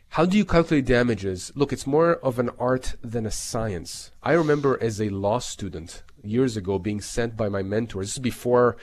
How 0.09 0.25
do 0.25 0.37
you 0.37 0.45
calculate 0.45 0.85
damages? 0.85 1.51
Look, 1.55 1.73
it's 1.73 1.87
more 1.87 2.15
of 2.15 2.37
an 2.39 2.49
art 2.59 2.95
than 3.01 3.25
a 3.25 3.31
science. 3.31 4.11
I 4.21 4.33
remember 4.33 4.77
as 4.81 4.99
a 4.99 5.09
law 5.09 5.39
student 5.39 6.03
years 6.23 6.57
ago 6.57 6.79
being 6.79 7.01
sent 7.01 7.37
by 7.37 7.49
my 7.49 7.61
mentors, 7.63 8.07
This 8.07 8.13
is 8.13 8.19
before 8.19 8.77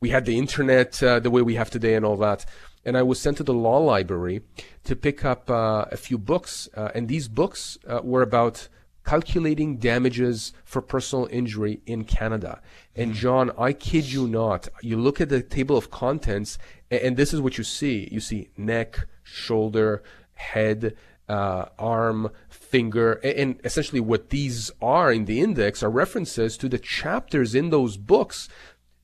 we 0.00 0.08
had 0.08 0.24
the 0.24 0.38
internet 0.38 1.02
uh, 1.02 1.20
the 1.20 1.30
way 1.30 1.42
we 1.42 1.54
have 1.56 1.70
today 1.70 1.94
and 1.94 2.04
all 2.04 2.16
that 2.16 2.46
and 2.84 2.96
I 2.96 3.02
was 3.02 3.20
sent 3.20 3.36
to 3.38 3.42
the 3.42 3.54
law 3.54 3.78
library 3.78 4.42
to 4.84 4.96
pick 4.96 5.24
up 5.24 5.50
uh, 5.50 5.86
a 5.90 5.96
few 5.96 6.18
books. 6.18 6.68
Uh, 6.76 6.90
and 6.94 7.08
these 7.08 7.28
books 7.28 7.78
uh, 7.86 8.00
were 8.02 8.22
about 8.22 8.68
calculating 9.04 9.76
damages 9.76 10.52
for 10.64 10.80
personal 10.80 11.26
injury 11.30 11.80
in 11.86 12.04
Canada. 12.04 12.60
And 12.94 13.12
hmm. 13.12 13.16
John, 13.16 13.50
I 13.58 13.72
kid 13.72 14.12
you 14.12 14.26
not, 14.26 14.68
you 14.82 14.96
look 14.96 15.20
at 15.20 15.28
the 15.28 15.42
table 15.42 15.76
of 15.76 15.90
contents, 15.90 16.58
and, 16.90 17.00
and 17.00 17.16
this 17.16 17.32
is 17.32 17.40
what 17.40 17.58
you 17.58 17.64
see. 17.64 18.08
You 18.10 18.20
see 18.20 18.50
neck, 18.56 19.06
shoulder, 19.22 20.02
head, 20.34 20.96
uh, 21.28 21.66
arm, 21.78 22.30
finger, 22.48 23.14
and, 23.22 23.38
and 23.38 23.60
essentially 23.64 24.00
what 24.00 24.30
these 24.30 24.70
are 24.82 25.12
in 25.12 25.26
the 25.26 25.40
index 25.40 25.82
are 25.82 25.90
references 25.90 26.56
to 26.56 26.68
the 26.68 26.78
chapters 26.78 27.54
in 27.54 27.70
those 27.70 27.96
books 27.96 28.48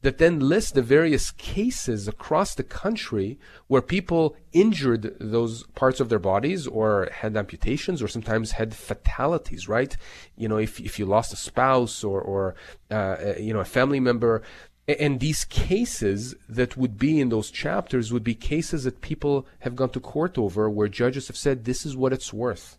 that 0.07 0.19
then 0.19 0.39
lists 0.39 0.71
the 0.71 0.83
various 0.83 1.33
cases 1.33 2.07
across 2.07 2.55
the 2.55 2.63
country 2.63 3.41
where 3.67 3.83
people 3.83 4.37
injured 4.53 5.17
those 5.19 5.65
parts 5.75 5.99
of 5.99 6.09
their 6.09 6.21
bodies 6.21 6.69
or 6.69 7.09
had 7.11 7.37
amputations 7.37 8.01
or 8.01 8.07
sometimes 8.07 8.53
had 8.53 8.73
fatalities, 8.73 9.69
right? 9.69 9.97
You 10.37 10.47
know, 10.49 10.59
if, 10.59 10.79
if 10.79 11.01
you 11.01 11.07
lost 11.07 11.33
a 11.33 11.37
spouse 11.37 12.05
or, 12.05 12.21
or 12.21 12.55
uh, 12.89 13.17
you 13.37 13.53
know, 13.53 13.59
a 13.59 13.65
family 13.65 13.99
member. 13.99 14.43
And 14.87 15.19
these 15.19 15.45
cases 15.45 16.37
that 16.49 16.77
would 16.77 16.97
be 16.97 17.19
in 17.19 17.31
those 17.31 17.51
chapters 17.51 18.13
would 18.13 18.23
be 18.23 18.37
cases 18.37 18.85
that 18.85 19.01
people 19.01 19.45
have 19.59 19.75
gone 19.75 19.91
to 19.91 19.99
court 19.99 20.39
over 20.39 20.71
where 20.71 20.87
judges 20.87 21.27
have 21.27 21.37
said 21.37 21.65
this 21.65 21.85
is 21.85 21.97
what 21.97 22.13
it's 22.13 22.33
worth 22.33 22.79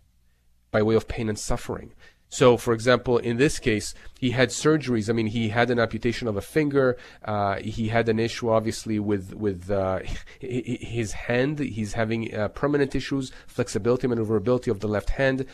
by 0.70 0.82
way 0.82 0.94
of 0.94 1.08
pain 1.08 1.28
and 1.28 1.38
suffering. 1.38 1.92
So, 2.30 2.56
for 2.56 2.74
example, 2.74 3.18
in 3.18 3.38
this 3.38 3.58
case, 3.58 3.94
he 4.18 4.30
had 4.30 4.50
surgeries. 4.50 5.08
I 5.08 5.12
mean, 5.14 5.28
he 5.28 5.48
had 5.48 5.70
an 5.70 5.78
amputation 5.78 6.28
of 6.28 6.36
a 6.36 6.42
finger. 6.42 6.98
Uh, 7.24 7.56
he 7.56 7.88
had 7.88 8.08
an 8.08 8.18
issue, 8.18 8.50
obviously, 8.50 8.98
with 8.98 9.34
with 9.34 9.70
uh, 9.70 10.00
his 10.40 11.12
hand. 11.12 11.58
He's 11.58 11.94
having 11.94 12.34
uh, 12.34 12.48
permanent 12.48 12.94
issues, 12.94 13.32
flexibility, 13.46 14.06
maneuverability 14.06 14.70
of 14.70 14.80
the 14.80 14.88
left 14.88 15.10
hand. 15.10 15.46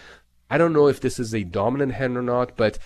I 0.50 0.59
don't 0.59 0.73
know 0.73 0.88
if 0.88 1.00
this 1.00 1.19
is 1.19 1.35
a 1.35 1.45
dominant 1.45 1.93
hand 1.93 2.16
or 2.16 2.23
not, 2.23 2.57
but 2.57 2.78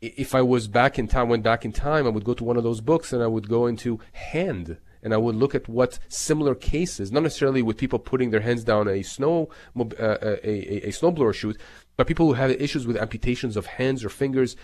if 0.00 0.34
I 0.34 0.42
was 0.42 0.68
back 0.68 0.98
in 0.98 1.08
time, 1.08 1.28
went 1.28 1.42
back 1.42 1.64
in 1.64 1.72
time, 1.72 2.06
I 2.06 2.10
would 2.10 2.24
go 2.24 2.34
to 2.34 2.44
one 2.44 2.56
of 2.56 2.62
those 2.62 2.80
books 2.80 3.12
and 3.12 3.22
I 3.22 3.26
would 3.26 3.48
go 3.48 3.66
into 3.66 3.98
hand 4.12 4.78
and 5.02 5.14
I 5.14 5.16
would 5.16 5.34
look 5.34 5.54
at 5.54 5.68
what 5.68 5.98
similar 6.08 6.54
cases, 6.54 7.12
not 7.12 7.22
necessarily 7.22 7.62
with 7.62 7.76
people 7.76 7.98
putting 7.98 8.30
their 8.30 8.40
hands 8.40 8.64
down 8.64 8.88
a 8.88 9.02
snow 9.02 9.48
uh, 9.78 9.84
a, 10.00 10.48
a, 10.48 10.88
a 10.88 10.90
snowblower 10.90 11.34
chute, 11.34 11.58
but 11.98 12.06
people 12.06 12.26
who 12.26 12.34
have 12.34 12.50
issues 12.52 12.86
with 12.86 12.96
amputations 12.96 13.56
of 13.56 13.66
hands 13.66 14.04
or 14.04 14.08
fingers, 14.08 14.56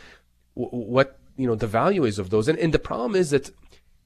what 0.55 1.19
you 1.37 1.47
know 1.49 1.57
the 1.57 1.67
value 1.67 2.05
is 2.05 2.19
of 2.19 2.31
those. 2.31 2.49
And, 2.49 2.59
and 2.59 2.73
the 2.73 2.79
problem 2.79 3.17
is 3.17 3.31
that 3.31 3.51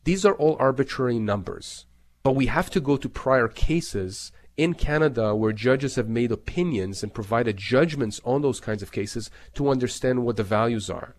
these 0.04 0.24
are 0.24 0.34
all 0.34 0.56
arbitrary 0.58 1.18
numbers. 1.18 1.84
But 2.22 2.34
we 2.34 2.46
have 2.46 2.70
to 2.70 2.80
go 2.80 2.96
to 2.96 3.08
prior 3.08 3.46
cases 3.46 4.32
in 4.56 4.72
Canada 4.74 5.36
where 5.36 5.52
judges 5.52 5.96
have 5.96 6.08
made 6.08 6.32
opinions 6.32 7.02
and 7.02 7.12
provided 7.12 7.58
judgments 7.58 8.18
on 8.24 8.40
those 8.40 8.60
kinds 8.60 8.82
of 8.82 8.92
cases 8.92 9.30
to 9.54 9.68
understand 9.68 10.24
what 10.24 10.36
the 10.36 10.42
values 10.42 10.88
are. 10.88 11.14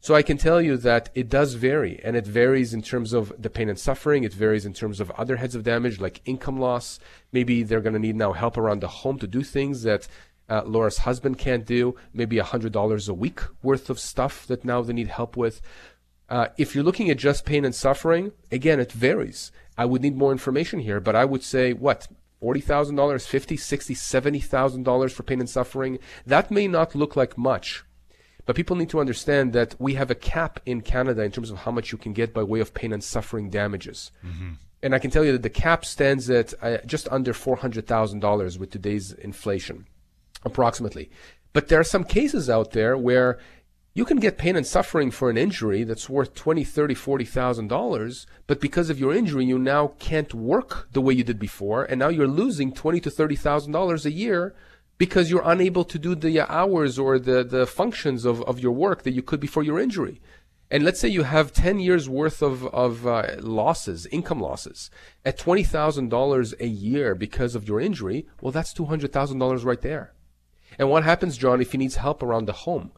So 0.00 0.14
I 0.14 0.22
can 0.22 0.38
tell 0.38 0.60
you 0.60 0.76
that 0.78 1.10
it 1.14 1.28
does 1.28 1.54
vary, 1.54 2.00
and 2.04 2.16
it 2.16 2.26
varies 2.26 2.74
in 2.74 2.82
terms 2.82 3.12
of 3.12 3.32
the 3.38 3.50
pain 3.50 3.68
and 3.68 3.78
suffering. 3.78 4.24
It 4.24 4.34
varies 4.34 4.66
in 4.66 4.72
terms 4.72 5.00
of 5.00 5.10
other 5.12 5.36
heads 5.36 5.54
of 5.54 5.62
damage 5.62 6.00
like 6.00 6.22
income 6.24 6.58
loss. 6.58 6.98
Maybe 7.32 7.62
they're 7.62 7.80
going 7.80 7.94
to 7.94 7.98
need 8.00 8.16
now 8.16 8.32
help 8.32 8.56
around 8.56 8.80
the 8.82 8.88
home 8.88 9.18
to 9.20 9.26
do 9.26 9.42
things 9.42 9.84
that 9.84 10.06
uh, 10.48 10.62
Laura's 10.64 10.98
husband 10.98 11.38
can't 11.38 11.66
do, 11.66 11.96
maybe 12.12 12.36
$100 12.36 13.08
a 13.08 13.14
week 13.14 13.40
worth 13.62 13.90
of 13.90 13.98
stuff 13.98 14.46
that 14.46 14.64
now 14.64 14.82
they 14.82 14.92
need 14.92 15.08
help 15.08 15.36
with. 15.36 15.60
Uh, 16.28 16.48
if 16.56 16.74
you're 16.74 16.84
looking 16.84 17.10
at 17.10 17.16
just 17.16 17.44
pain 17.44 17.64
and 17.64 17.74
suffering, 17.74 18.32
again, 18.50 18.80
it 18.80 18.92
varies. 18.92 19.52
I 19.78 19.84
would 19.84 20.02
need 20.02 20.16
more 20.16 20.32
information 20.32 20.80
here, 20.80 21.00
but 21.00 21.14
I 21.16 21.24
would 21.24 21.42
say 21.42 21.72
what? 21.72 22.08
$40,000, 22.42 22.92
$50, 22.94 23.56
$60, 23.56 24.46
$70,000 24.46 25.12
for 25.12 25.22
pain 25.22 25.40
and 25.40 25.48
suffering. 25.48 25.98
That 26.26 26.50
may 26.50 26.68
not 26.68 26.94
look 26.94 27.16
like 27.16 27.38
much, 27.38 27.82
but 28.44 28.54
people 28.54 28.76
need 28.76 28.90
to 28.90 29.00
understand 29.00 29.52
that 29.54 29.74
we 29.78 29.94
have 29.94 30.10
a 30.10 30.14
cap 30.14 30.60
in 30.66 30.82
Canada 30.82 31.22
in 31.22 31.32
terms 31.32 31.50
of 31.50 31.58
how 31.58 31.70
much 31.70 31.92
you 31.92 31.98
can 31.98 32.12
get 32.12 32.34
by 32.34 32.42
way 32.42 32.60
of 32.60 32.74
pain 32.74 32.92
and 32.92 33.02
suffering 33.02 33.48
damages. 33.48 34.12
Mm-hmm. 34.24 34.50
And 34.82 34.94
I 34.94 34.98
can 34.98 35.10
tell 35.10 35.24
you 35.24 35.32
that 35.32 35.42
the 35.42 35.50
cap 35.50 35.84
stands 35.84 36.28
at 36.28 36.52
uh, 36.62 36.78
just 36.84 37.08
under 37.10 37.32
$400,000 37.32 38.58
with 38.58 38.70
today's 38.70 39.12
inflation 39.12 39.86
approximately. 40.46 41.10
But 41.52 41.68
there 41.68 41.80
are 41.80 41.84
some 41.84 42.04
cases 42.04 42.48
out 42.48 42.70
there 42.70 42.96
where 42.96 43.38
you 43.92 44.04
can 44.04 44.18
get 44.18 44.38
pain 44.38 44.56
and 44.56 44.66
suffering 44.66 45.10
for 45.10 45.30
an 45.30 45.38
injury 45.38 45.82
that's 45.84 46.08
worth 46.08 46.34
twenty, 46.34 46.64
thirty, 46.64 46.94
forty 46.94 47.24
thousand 47.24 47.68
dollars, 47.68 48.26
but 48.46 48.60
because 48.60 48.90
of 48.90 49.00
your 49.00 49.12
injury, 49.14 49.44
you 49.46 49.58
now 49.58 49.94
can't 49.98 50.32
work 50.34 50.88
the 50.92 51.00
way 51.00 51.14
you 51.14 51.24
did 51.24 51.38
before, 51.38 51.84
and 51.84 51.98
now 51.98 52.08
you're 52.08 52.28
losing 52.28 52.72
twenty 52.72 53.00
to 53.00 53.10
thirty 53.10 53.36
thousand 53.36 53.72
dollars 53.72 54.06
a 54.06 54.10
year 54.10 54.54
because 54.98 55.30
you're 55.30 55.50
unable 55.50 55.84
to 55.84 55.98
do 55.98 56.14
the 56.14 56.40
hours 56.40 56.98
or 56.98 57.18
the, 57.18 57.44
the 57.44 57.66
functions 57.66 58.24
of, 58.24 58.42
of 58.42 58.60
your 58.60 58.72
work 58.72 59.02
that 59.02 59.12
you 59.12 59.22
could 59.22 59.40
before 59.40 59.62
your 59.62 59.78
injury. 59.78 60.20
And 60.70 60.84
let's 60.84 60.98
say 60.98 61.08
you 61.08 61.22
have 61.22 61.52
10 61.52 61.78
years 61.78 62.08
worth 62.08 62.42
of, 62.42 62.66
of 62.66 63.06
uh, 63.06 63.36
losses, 63.38 64.06
income 64.06 64.40
losses, 64.40 64.90
at 65.24 65.38
$20,000 65.38 66.60
a 66.60 66.66
year 66.66 67.14
because 67.14 67.54
of 67.54 67.68
your 67.68 67.80
injury, 67.80 68.26
well, 68.40 68.52
that's 68.52 68.74
$200,000 68.74 69.64
right 69.64 69.80
there. 69.80 70.12
And 70.78 70.90
what 70.90 71.04
happens, 71.04 71.36
John, 71.36 71.60
if 71.60 71.72
he 71.72 71.78
needs 71.78 71.96
help 71.96 72.22
around 72.22 72.46
the 72.46 72.52
home? 72.52 72.92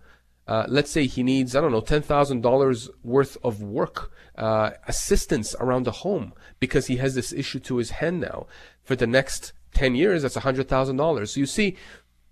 Uh, 0.48 0.64
let's 0.66 0.90
say 0.90 1.06
he 1.06 1.22
needs, 1.22 1.54
I 1.54 1.60
don't 1.60 1.72
know, 1.72 1.82
$10,000 1.82 2.88
worth 3.04 3.36
of 3.44 3.60
work, 3.62 4.10
uh, 4.34 4.70
assistance 4.86 5.54
around 5.60 5.82
the 5.84 5.90
home 5.90 6.32
because 6.58 6.86
he 6.86 6.96
has 6.96 7.14
this 7.14 7.34
issue 7.34 7.60
to 7.60 7.76
his 7.76 7.90
hand 7.90 8.20
now. 8.20 8.46
For 8.82 8.96
the 8.96 9.06
next 9.06 9.52
10 9.74 9.94
years, 9.94 10.22
that's 10.22 10.38
$100,000. 10.38 11.28
So 11.28 11.40
you 11.40 11.44
see, 11.44 11.76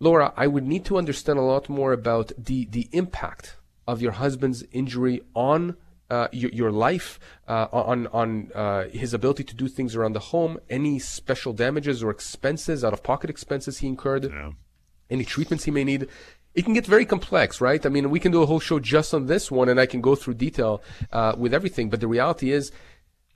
Laura, 0.01 0.33
I 0.35 0.47
would 0.47 0.67
need 0.67 0.87
to 0.87 0.97
understand 0.97 1.39
a 1.39 1.43
lot 1.43 1.69
more 1.69 1.93
about 1.93 2.33
the, 2.39 2.65
the 2.67 2.89
impact 2.93 3.57
of 3.87 4.01
your 4.01 4.13
husband's 4.13 4.65
injury 4.73 5.21
on 5.35 5.77
uh, 6.09 6.29
your, 6.33 6.51
your, 6.53 6.71
life, 6.71 7.19
uh, 7.49 7.67
on 7.73 8.07
on 8.09 8.53
uh, 8.55 8.85
his 8.91 9.13
ability 9.13 9.43
to 9.43 9.57
do 9.57 9.67
things 9.67 9.97
around 9.97 10.13
the 10.13 10.21
home, 10.21 10.57
any 10.71 11.01
special 11.01 11.53
damages 11.53 12.01
or 12.01 12.11
expenses, 12.11 12.85
out 12.85 12.93
of 12.93 13.03
pocket 13.03 13.29
expenses 13.29 13.79
he 13.79 13.89
incurred. 13.89 14.31
Yeah 14.31 14.53
any 15.11 15.25
treatments 15.25 15.65
he 15.65 15.71
may 15.71 15.85
need. 15.85 16.09
It 16.55 16.65
can 16.65 16.75
get 16.75 16.87
very 16.87 17.05
complex, 17.05 17.61
right? 17.61 17.85
I 17.85 17.89
mean, 17.91 18.11
we 18.11 18.21
can 18.21 18.33
do 18.33 18.43
a 18.43 18.47
whole 18.47 18.61
show 18.61 18.81
just 18.81 19.13
on 19.13 19.27
this 19.27 19.51
one, 19.51 19.69
and 19.69 19.79
I 19.79 19.87
can 19.87 20.01
go 20.01 20.15
through 20.15 20.35
detail 20.35 20.83
uh, 21.13 21.35
with 21.37 21.53
everything. 21.53 21.91
But 21.91 22.01
the 22.01 22.09
reality 22.09 22.51
is, 22.51 22.73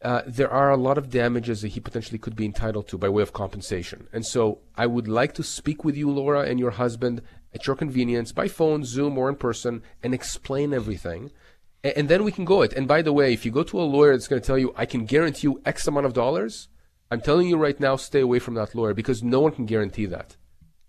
uh, 0.02 0.22
there 0.26 0.50
are 0.50 0.70
a 0.70 0.76
lot 0.76 0.96
of 0.96 1.10
damages 1.10 1.60
that 1.60 1.68
he 1.68 1.80
potentially 1.80 2.18
could 2.18 2.34
be 2.34 2.46
entitled 2.46 2.88
to 2.88 2.96
by 2.96 3.08
way 3.08 3.22
of 3.22 3.34
compensation. 3.34 4.08
And 4.12 4.24
so 4.24 4.60
I 4.74 4.86
would 4.86 5.06
like 5.06 5.34
to 5.34 5.42
speak 5.42 5.84
with 5.84 5.96
you, 5.96 6.10
Laura, 6.10 6.42
and 6.42 6.58
your 6.58 6.70
husband 6.70 7.20
at 7.52 7.66
your 7.66 7.76
convenience 7.76 8.32
by 8.32 8.48
phone, 8.48 8.84
Zoom, 8.84 9.18
or 9.18 9.28
in 9.28 9.36
person 9.36 9.82
and 10.02 10.14
explain 10.14 10.72
everything. 10.72 11.30
And, 11.84 11.94
and 11.98 12.08
then 12.08 12.24
we 12.24 12.32
can 12.32 12.46
go 12.46 12.62
it. 12.62 12.72
And 12.72 12.88
by 12.88 13.02
the 13.02 13.12
way, 13.12 13.34
if 13.34 13.44
you 13.44 13.50
go 13.50 13.62
to 13.64 13.80
a 13.80 13.82
lawyer 13.82 14.12
that's 14.12 14.28
going 14.28 14.40
to 14.40 14.46
tell 14.46 14.58
you, 14.58 14.72
I 14.74 14.86
can 14.86 15.04
guarantee 15.04 15.48
you 15.48 15.60
X 15.66 15.86
amount 15.86 16.06
of 16.06 16.14
dollars, 16.14 16.68
I'm 17.10 17.20
telling 17.20 17.48
you 17.48 17.56
right 17.56 17.78
now, 17.78 17.96
stay 17.96 18.20
away 18.20 18.38
from 18.38 18.54
that 18.54 18.74
lawyer 18.74 18.94
because 18.94 19.22
no 19.22 19.40
one 19.40 19.52
can 19.52 19.66
guarantee 19.66 20.06
that. 20.06 20.36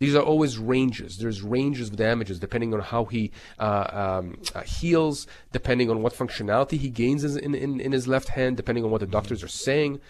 These 0.01 0.15
are 0.15 0.23
always 0.23 0.57
ranges. 0.57 1.19
There's 1.19 1.43
ranges 1.43 1.89
of 1.89 1.95
damages 1.95 2.39
depending 2.39 2.73
on 2.73 2.79
how 2.79 3.05
he 3.05 3.31
uh, 3.59 3.85
um, 4.01 4.41
uh, 4.55 4.61
heals, 4.61 5.27
depending 5.51 5.91
on 5.91 6.01
what 6.01 6.15
functionality 6.15 6.79
he 6.79 6.89
gains 6.89 7.23
in, 7.23 7.53
in, 7.53 7.79
in 7.79 7.91
his 7.91 8.07
left 8.07 8.29
hand, 8.29 8.57
depending 8.57 8.83
on 8.83 8.89
what 8.89 9.01
the 9.01 9.05
doctors 9.05 9.43
are 9.43 9.47
saying. 9.47 10.01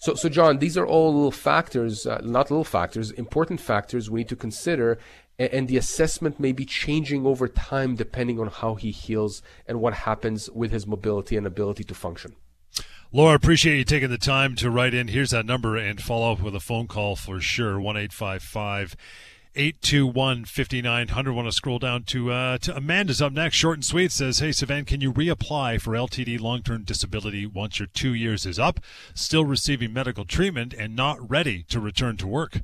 So, 0.00 0.16
so 0.16 0.28
John, 0.28 0.58
these 0.58 0.76
are 0.76 0.84
all 0.84 1.14
little 1.14 1.30
factors, 1.30 2.08
uh, 2.08 2.20
not 2.24 2.50
little 2.50 2.64
factors, 2.64 3.12
important 3.12 3.60
factors 3.60 4.10
we 4.10 4.20
need 4.20 4.28
to 4.30 4.34
consider. 4.34 4.98
And, 5.38 5.50
and 5.52 5.68
the 5.68 5.76
assessment 5.76 6.40
may 6.40 6.50
be 6.50 6.64
changing 6.64 7.24
over 7.24 7.46
time 7.46 7.94
depending 7.94 8.40
on 8.40 8.48
how 8.48 8.74
he 8.74 8.90
heals 8.90 9.42
and 9.68 9.80
what 9.80 9.94
happens 9.94 10.50
with 10.50 10.72
his 10.72 10.88
mobility 10.88 11.36
and 11.36 11.46
ability 11.46 11.84
to 11.84 11.94
function. 11.94 12.34
Laura, 13.12 13.36
appreciate 13.36 13.76
you 13.78 13.84
taking 13.84 14.10
the 14.10 14.18
time 14.18 14.56
to 14.56 14.70
write 14.70 14.92
in. 14.92 15.06
Here's 15.06 15.30
that 15.30 15.46
number 15.46 15.76
and 15.76 16.02
follow 16.02 16.32
up 16.32 16.42
with 16.42 16.56
a 16.56 16.60
phone 16.60 16.88
call 16.88 17.14
for 17.14 17.40
sure. 17.40 17.78
One 17.78 17.96
eight 17.96 18.12
five 18.12 18.42
five 18.42 18.96
821 19.56 20.44
5900. 20.44 21.32
Want 21.32 21.48
to 21.48 21.52
scroll 21.52 21.78
down 21.78 22.04
to, 22.04 22.30
uh, 22.30 22.58
to 22.58 22.76
Amanda's 22.76 23.22
up 23.22 23.32
next. 23.32 23.56
Short 23.56 23.78
and 23.78 23.84
sweet 23.84 24.12
says, 24.12 24.38
Hey, 24.38 24.50
Sivan, 24.50 24.86
can 24.86 25.00
you 25.00 25.12
reapply 25.12 25.80
for 25.80 25.92
LTD 25.92 26.40
long 26.40 26.62
term 26.62 26.84
disability 26.84 27.46
once 27.46 27.78
your 27.78 27.88
two 27.88 28.14
years 28.14 28.46
is 28.46 28.58
up, 28.58 28.80
still 29.14 29.44
receiving 29.44 29.92
medical 29.92 30.24
treatment, 30.24 30.74
and 30.74 30.94
not 30.94 31.30
ready 31.30 31.62
to 31.64 31.80
return 31.80 32.16
to 32.18 32.26
work? 32.26 32.60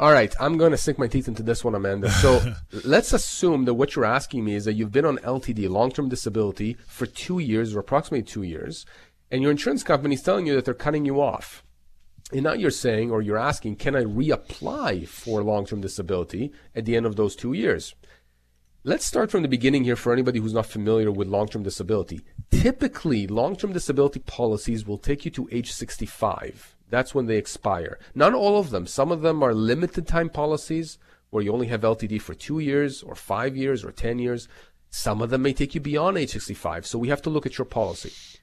All 0.00 0.10
right, 0.10 0.34
I'm 0.40 0.58
going 0.58 0.72
to 0.72 0.76
sink 0.76 0.98
my 0.98 1.06
teeth 1.06 1.28
into 1.28 1.44
this 1.44 1.62
one, 1.62 1.76
Amanda. 1.76 2.10
So 2.10 2.54
let's 2.84 3.12
assume 3.12 3.64
that 3.66 3.74
what 3.74 3.94
you're 3.94 4.04
asking 4.04 4.44
me 4.44 4.56
is 4.56 4.64
that 4.64 4.72
you've 4.72 4.90
been 4.90 5.04
on 5.04 5.18
LTD, 5.18 5.68
long 5.68 5.92
term 5.92 6.08
disability, 6.08 6.76
for 6.88 7.06
two 7.06 7.38
years 7.38 7.74
or 7.74 7.78
approximately 7.78 8.24
two 8.24 8.42
years, 8.42 8.84
and 9.30 9.40
your 9.40 9.52
insurance 9.52 9.84
company 9.84 10.16
is 10.16 10.22
telling 10.22 10.46
you 10.46 10.54
that 10.56 10.64
they're 10.64 10.74
cutting 10.74 11.04
you 11.04 11.20
off. 11.20 11.62
And 12.32 12.42
now 12.44 12.54
you're 12.54 12.70
saying, 12.70 13.10
or 13.10 13.20
you're 13.20 13.38
asking, 13.38 13.76
can 13.76 13.94
I 13.94 14.02
reapply 14.04 15.06
for 15.06 15.42
long 15.42 15.66
term 15.66 15.80
disability 15.80 16.52
at 16.74 16.84
the 16.84 16.96
end 16.96 17.06
of 17.06 17.16
those 17.16 17.36
two 17.36 17.52
years? 17.52 17.94
Let's 18.82 19.06
start 19.06 19.30
from 19.30 19.42
the 19.42 19.48
beginning 19.48 19.84
here 19.84 19.96
for 19.96 20.12
anybody 20.12 20.40
who's 20.40 20.52
not 20.52 20.66
familiar 20.66 21.10
with 21.10 21.28
long 21.28 21.48
term 21.48 21.62
disability. 21.62 22.20
Typically, 22.50 23.26
long 23.26 23.56
term 23.56 23.72
disability 23.72 24.20
policies 24.20 24.86
will 24.86 24.98
take 24.98 25.24
you 25.24 25.30
to 25.32 25.48
age 25.52 25.72
65. 25.72 26.76
That's 26.90 27.14
when 27.14 27.26
they 27.26 27.36
expire. 27.36 27.98
Not 28.14 28.34
all 28.34 28.58
of 28.58 28.70
them. 28.70 28.86
Some 28.86 29.10
of 29.10 29.22
them 29.22 29.42
are 29.42 29.54
limited 29.54 30.06
time 30.06 30.28
policies 30.28 30.98
where 31.30 31.42
you 31.42 31.52
only 31.52 31.66
have 31.68 31.80
LTD 31.80 32.20
for 32.20 32.34
two 32.34 32.58
years 32.58 33.02
or 33.02 33.14
five 33.14 33.56
years 33.56 33.84
or 33.84 33.90
10 33.90 34.18
years. 34.18 34.48
Some 34.90 35.20
of 35.20 35.30
them 35.30 35.42
may 35.42 35.52
take 35.52 35.74
you 35.74 35.80
beyond 35.80 36.16
age 36.16 36.30
65. 36.30 36.86
So 36.86 36.98
we 36.98 37.08
have 37.08 37.22
to 37.22 37.30
look 37.30 37.46
at 37.46 37.58
your 37.58 37.64
policy. 37.64 38.33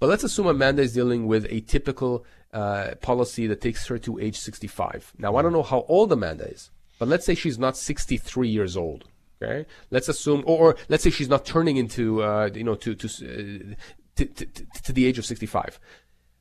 But 0.00 0.08
let's 0.08 0.24
assume 0.24 0.46
Amanda 0.46 0.82
is 0.82 0.94
dealing 0.94 1.26
with 1.26 1.46
a 1.50 1.60
typical 1.60 2.24
uh, 2.52 2.94
policy 3.02 3.46
that 3.46 3.60
takes 3.60 3.86
her 3.86 3.98
to 3.98 4.18
age 4.18 4.38
65. 4.38 5.12
Now, 5.18 5.36
I 5.36 5.42
don't 5.42 5.52
know 5.52 5.62
how 5.62 5.84
old 5.88 6.10
Amanda 6.10 6.48
is, 6.48 6.70
but 6.98 7.06
let's 7.06 7.26
say 7.26 7.34
she's 7.34 7.58
not 7.58 7.76
63 7.76 8.48
years 8.48 8.76
old. 8.76 9.04
Okay, 9.42 9.66
let's 9.90 10.08
assume, 10.08 10.42
or, 10.46 10.58
or 10.58 10.76
let's 10.88 11.02
say 11.02 11.10
she's 11.10 11.28
not 11.28 11.46
turning 11.46 11.78
into, 11.78 12.22
uh, 12.22 12.50
you 12.52 12.64
know, 12.64 12.74
to 12.74 12.94
to, 12.94 13.06
uh, 13.06 13.74
to, 14.16 14.24
to, 14.26 14.66
to 14.84 14.92
the 14.92 15.06
age 15.06 15.18
of 15.18 15.24
65. 15.24 15.80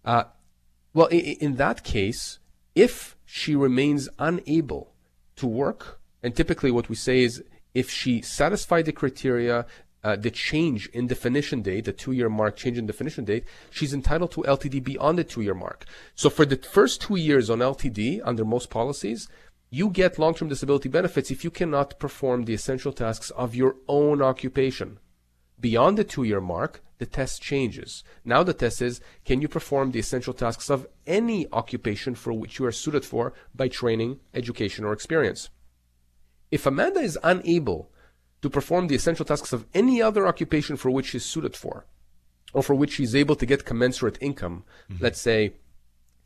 Uh, 0.04 0.24
well, 0.94 1.08
in, 1.08 1.20
in 1.20 1.56
that 1.56 1.84
case, 1.84 2.40
if 2.76 3.16
she 3.26 3.56
remains 3.56 4.10
unable 4.20 4.94
to 5.38 5.48
work, 5.48 6.02
and 6.22 6.36
typically 6.36 6.72
what 6.72 6.90
we 6.90 6.96
say 6.96 7.24
is 7.24 7.42
if 7.74 7.90
she 7.90 8.22
satisfied 8.22 8.86
the 8.86 8.92
criteria 8.92 9.66
uh, 10.04 10.16
the 10.16 10.32
change 10.32 10.88
in 10.90 11.08
definition 11.08 11.62
date, 11.62 11.86
the 11.86 11.94
two 11.94 12.12
year 12.12 12.30
mark 12.30 12.56
change 12.56 12.78
in 12.78 12.86
definition 12.86 13.26
date, 13.26 13.44
she's 13.70 13.94
entitled 13.94 14.32
to 14.32 14.42
LTD 14.42 14.84
beyond 14.84 15.18
the 15.18 15.24
two 15.24 15.42
year 15.42 15.54
mark. 15.54 15.86
So 16.16 16.30
for 16.30 16.46
the 16.46 16.56
first 16.56 17.02
two 17.02 17.18
years 17.18 17.50
on 17.50 17.60
LTD, 17.60 18.22
under 18.24 18.46
most 18.46 18.70
policies, 18.70 19.28
you 19.70 19.90
get 19.90 20.18
long 20.18 20.34
term 20.34 20.48
disability 20.48 20.90
benefits 20.90 21.32
if 21.32 21.44
you 21.44 21.52
cannot 21.52 22.00
perform 22.00 22.46
the 22.46 22.54
essential 22.54 22.94
tasks 22.94 23.30
of 23.32 23.56
your 23.56 23.76
own 23.88 24.22
occupation. 24.22 25.00
Beyond 25.60 25.98
the 25.98 26.06
two 26.06 26.24
year 26.24 26.42
mark, 26.42 26.82
the 26.98 27.06
test 27.06 27.42
changes. 27.42 28.04
Now 28.24 28.44
the 28.44 28.54
test 28.54 28.82
is 28.82 29.02
can 29.26 29.42
you 29.42 29.48
perform 29.48 29.92
the 29.92 30.00
essential 30.00 30.34
tasks 30.34 30.70
of 30.70 30.88
any 31.06 31.48
occupation 31.52 32.16
for 32.16 32.34
which 32.34 32.60
you 32.60 32.66
are 32.66 32.72
suited 32.72 33.04
for 33.04 33.34
by 33.54 33.68
training, 33.68 34.20
education, 34.34 34.86
or 34.86 34.94
experience? 34.94 35.50
If 36.52 36.66
Amanda 36.66 37.00
is 37.00 37.20
unable 37.22 37.92
to 38.42 38.50
perform 38.50 38.88
the 38.88 38.96
essential 38.96 39.26
tasks 39.26 39.54
of 39.54 39.66
any 39.74 40.02
other 40.02 40.28
occupation 40.28 40.78
for 40.78 40.90
which 40.90 41.08
she's 41.08 41.26
suited 41.26 41.56
for, 41.56 41.86
or 42.54 42.64
for 42.64 42.76
which 42.76 42.94
she's 42.94 43.16
able 43.16 43.36
to 43.36 43.46
get 43.46 43.66
commensurate 43.66 44.18
income, 44.22 44.64
mm-hmm. 44.90 45.04
let's 45.04 45.20
say 45.20 45.54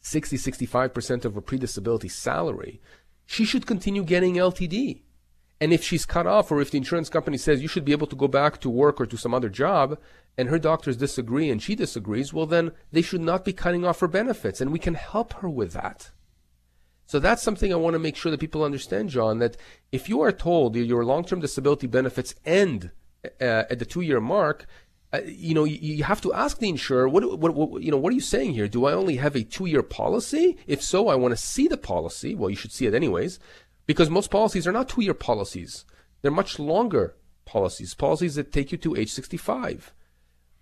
60, 0.01 0.37
65% 0.37 1.25
of 1.25 1.35
her 1.35 1.41
pre-disability 1.41 2.09
salary, 2.09 2.81
she 3.25 3.45
should 3.45 3.65
continue 3.65 4.03
getting 4.03 4.35
LTD. 4.35 5.01
And 5.61 5.71
if 5.71 5.83
she's 5.83 6.05
cut 6.05 6.27
off, 6.27 6.51
or 6.51 6.59
if 6.59 6.71
the 6.71 6.77
insurance 6.77 7.09
company 7.09 7.37
says 7.37 7.61
you 7.61 7.69
should 7.69 7.85
be 7.85 7.93
able 7.93 8.07
to 8.07 8.15
go 8.15 8.27
back 8.27 8.59
to 8.61 8.69
work 8.69 8.99
or 8.99 9.05
to 9.05 9.17
some 9.17 9.33
other 9.33 9.49
job, 9.49 9.97
and 10.37 10.49
her 10.49 10.59
doctors 10.59 10.97
disagree 10.97 11.49
and 11.49 11.61
she 11.61 11.73
disagrees, 11.73 12.33
well, 12.33 12.45
then 12.45 12.71
they 12.91 13.01
should 13.01 13.21
not 13.21 13.45
be 13.45 13.53
cutting 13.53 13.85
off 13.85 14.01
her 14.01 14.07
benefits, 14.07 14.59
and 14.59 14.71
we 14.71 14.79
can 14.79 14.95
help 14.95 15.33
her 15.33 15.49
with 15.49 15.71
that. 15.73 16.11
So 17.05 17.19
that's 17.19 17.43
something 17.43 17.71
I 17.71 17.77
want 17.77 17.93
to 17.93 17.99
make 17.99 18.15
sure 18.15 18.31
that 18.31 18.39
people 18.39 18.63
understand, 18.63 19.09
John, 19.09 19.39
that 19.39 19.57
if 19.91 20.09
you 20.09 20.21
are 20.21 20.31
told 20.31 20.75
your 20.75 21.05
long-term 21.05 21.41
disability 21.41 21.87
benefits 21.87 22.33
end 22.45 22.91
uh, 23.23 23.63
at 23.69 23.79
the 23.79 23.85
two-year 23.85 24.19
mark, 24.19 24.65
uh, 25.13 25.21
you 25.25 25.53
know, 25.53 25.63
you, 25.63 25.77
you, 25.79 26.03
have 26.03 26.21
to 26.21 26.33
ask 26.33 26.57
the 26.57 26.69
insurer, 26.69 27.07
what, 27.07 27.37
what, 27.37 27.53
what, 27.53 27.83
you 27.83 27.91
know, 27.91 27.97
what 27.97 28.11
are 28.11 28.15
you 28.15 28.21
saying 28.21 28.53
here? 28.53 28.67
Do 28.67 28.85
I 28.85 28.93
only 28.93 29.17
have 29.17 29.35
a 29.35 29.43
two-year 29.43 29.83
policy? 29.83 30.57
If 30.65 30.81
so, 30.81 31.07
I 31.07 31.15
want 31.15 31.33
to 31.33 31.37
see 31.37 31.67
the 31.67 31.77
policy. 31.77 32.33
Well, 32.33 32.49
you 32.49 32.55
should 32.55 32.71
see 32.71 32.87
it 32.87 32.95
anyways, 32.95 33.37
because 33.85 34.09
most 34.09 34.31
policies 34.31 34.65
are 34.65 34.71
not 34.71 34.89
two-year 34.89 35.13
policies. 35.13 35.85
They're 36.21 36.31
much 36.31 36.57
longer 36.57 37.15
policies, 37.45 37.93
policies 37.93 38.35
that 38.35 38.51
take 38.51 38.71
you 38.71 38.77
to 38.79 38.95
age 38.95 39.11
65. 39.11 39.93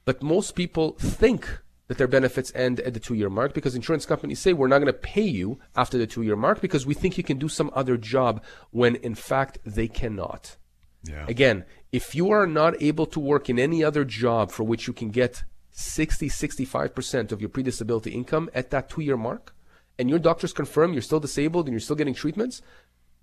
But 0.04 0.22
most 0.22 0.56
people 0.56 0.98
think 1.00 1.60
that 1.92 1.98
their 1.98 2.08
benefits 2.08 2.54
end 2.56 2.80
at 2.80 2.94
the 2.94 3.02
two 3.02 3.16
year 3.16 3.30
mark 3.30 3.54
because 3.54 3.76
insurance 3.76 4.06
companies 4.06 4.40
say 4.40 4.54
we're 4.54 4.70
not 4.70 4.80
going 4.80 4.86
to 4.86 4.94
pay 4.94 5.26
you 5.26 5.60
after 5.76 5.98
the 5.98 6.08
two 6.08 6.22
year 6.22 6.38
mark 6.38 6.62
because 6.62 6.86
we 6.86 6.94
think 6.94 7.18
you 7.18 7.24
can 7.24 7.38
do 7.38 7.50
some 7.50 7.70
other 7.74 7.98
job 7.98 8.42
when 8.70 8.96
in 8.96 9.14
fact 9.14 9.58
they 9.66 9.90
cannot. 9.90 10.56
Yeah. 11.04 11.26
Again, 11.28 11.66
if 11.92 12.16
you 12.16 12.32
are 12.32 12.48
not 12.48 12.82
able 12.82 13.06
to 13.08 13.20
work 13.20 13.50
in 13.50 13.60
any 13.60 13.84
other 13.84 14.06
job 14.06 14.52
for 14.52 14.64
which 14.64 14.88
you 14.88 14.94
can 14.94 15.10
get 15.10 15.44
60, 15.72 16.30
65% 16.30 17.34
of 17.34 17.42
your 17.42 17.50
pre 17.50 17.62
disability 17.62 18.12
income 18.12 18.50
at 18.54 18.70
that 18.70 18.88
two 18.88 19.02
year 19.02 19.18
mark, 19.18 19.54
and 20.00 20.10
your 20.10 20.20
doctors 20.20 20.54
confirm 20.54 20.94
you're 20.94 21.02
still 21.02 21.20
disabled 21.20 21.66
and 21.66 21.74
you're 21.74 21.82
still 21.82 21.98
getting 21.98 22.14
treatments, 22.14 22.62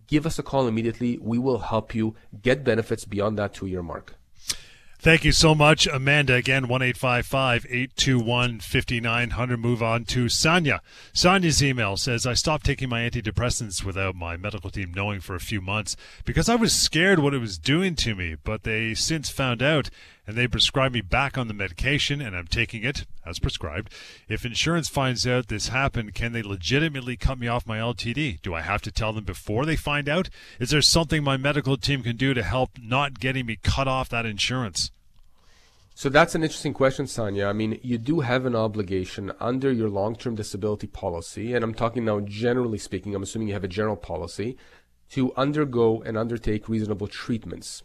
give 0.06 0.26
us 0.26 0.38
a 0.38 0.42
call 0.42 0.68
immediately. 0.68 1.16
We 1.22 1.38
will 1.38 1.60
help 1.60 1.94
you 1.94 2.16
get 2.42 2.64
benefits 2.64 3.06
beyond 3.06 3.38
that 3.38 3.54
two 3.54 3.66
year 3.66 3.82
mark. 3.82 4.17
Thank 5.00 5.24
you 5.24 5.30
so 5.30 5.54
much, 5.54 5.86
Amanda. 5.86 6.34
Again, 6.34 6.66
1 6.66 6.82
821 6.82 8.58
5900. 8.58 9.60
Move 9.60 9.80
on 9.80 10.04
to 10.06 10.28
Sonia. 10.28 10.82
Sonia's 11.12 11.62
email 11.62 11.96
says 11.96 12.26
I 12.26 12.34
stopped 12.34 12.66
taking 12.66 12.88
my 12.88 13.08
antidepressants 13.08 13.84
without 13.84 14.16
my 14.16 14.36
medical 14.36 14.70
team 14.70 14.92
knowing 14.92 15.20
for 15.20 15.36
a 15.36 15.40
few 15.40 15.60
months 15.60 15.94
because 16.24 16.48
I 16.48 16.56
was 16.56 16.74
scared 16.74 17.20
what 17.20 17.32
it 17.32 17.38
was 17.38 17.58
doing 17.58 17.94
to 17.94 18.16
me, 18.16 18.34
but 18.42 18.64
they 18.64 18.92
since 18.94 19.30
found 19.30 19.62
out 19.62 19.88
and 20.28 20.36
they 20.36 20.46
prescribe 20.46 20.92
me 20.92 21.00
back 21.00 21.38
on 21.38 21.48
the 21.48 21.54
medication 21.54 22.20
and 22.20 22.36
I'm 22.36 22.46
taking 22.46 22.84
it 22.84 23.06
as 23.24 23.38
prescribed. 23.38 23.90
If 24.28 24.44
insurance 24.44 24.86
finds 24.90 25.26
out 25.26 25.48
this 25.48 25.68
happened, 25.68 26.14
can 26.14 26.32
they 26.32 26.42
legitimately 26.42 27.16
cut 27.16 27.38
me 27.38 27.48
off 27.48 27.66
my 27.66 27.78
LTD? 27.78 28.42
Do 28.42 28.52
I 28.52 28.60
have 28.60 28.82
to 28.82 28.92
tell 28.92 29.14
them 29.14 29.24
before 29.24 29.64
they 29.64 29.74
find 29.74 30.06
out? 30.06 30.28
Is 30.60 30.68
there 30.68 30.82
something 30.82 31.24
my 31.24 31.38
medical 31.38 31.78
team 31.78 32.02
can 32.02 32.16
do 32.16 32.34
to 32.34 32.42
help 32.42 32.72
not 32.78 33.18
getting 33.18 33.46
me 33.46 33.56
cut 33.62 33.88
off 33.88 34.10
that 34.10 34.26
insurance? 34.26 34.92
So 35.94 36.10
that's 36.10 36.34
an 36.34 36.42
interesting 36.42 36.74
question, 36.74 37.06
Sonia. 37.06 37.46
I 37.46 37.54
mean, 37.54 37.80
you 37.82 37.96
do 37.96 38.20
have 38.20 38.44
an 38.44 38.54
obligation 38.54 39.32
under 39.40 39.72
your 39.72 39.88
long 39.88 40.14
term 40.14 40.34
disability 40.34 40.88
policy, 40.88 41.54
and 41.54 41.64
I'm 41.64 41.74
talking 41.74 42.04
now 42.04 42.20
generally 42.20 42.78
speaking, 42.78 43.14
I'm 43.14 43.22
assuming 43.22 43.48
you 43.48 43.54
have 43.54 43.64
a 43.64 43.68
general 43.68 43.96
policy, 43.96 44.58
to 45.10 45.34
undergo 45.36 46.02
and 46.02 46.18
undertake 46.18 46.68
reasonable 46.68 47.08
treatments. 47.08 47.82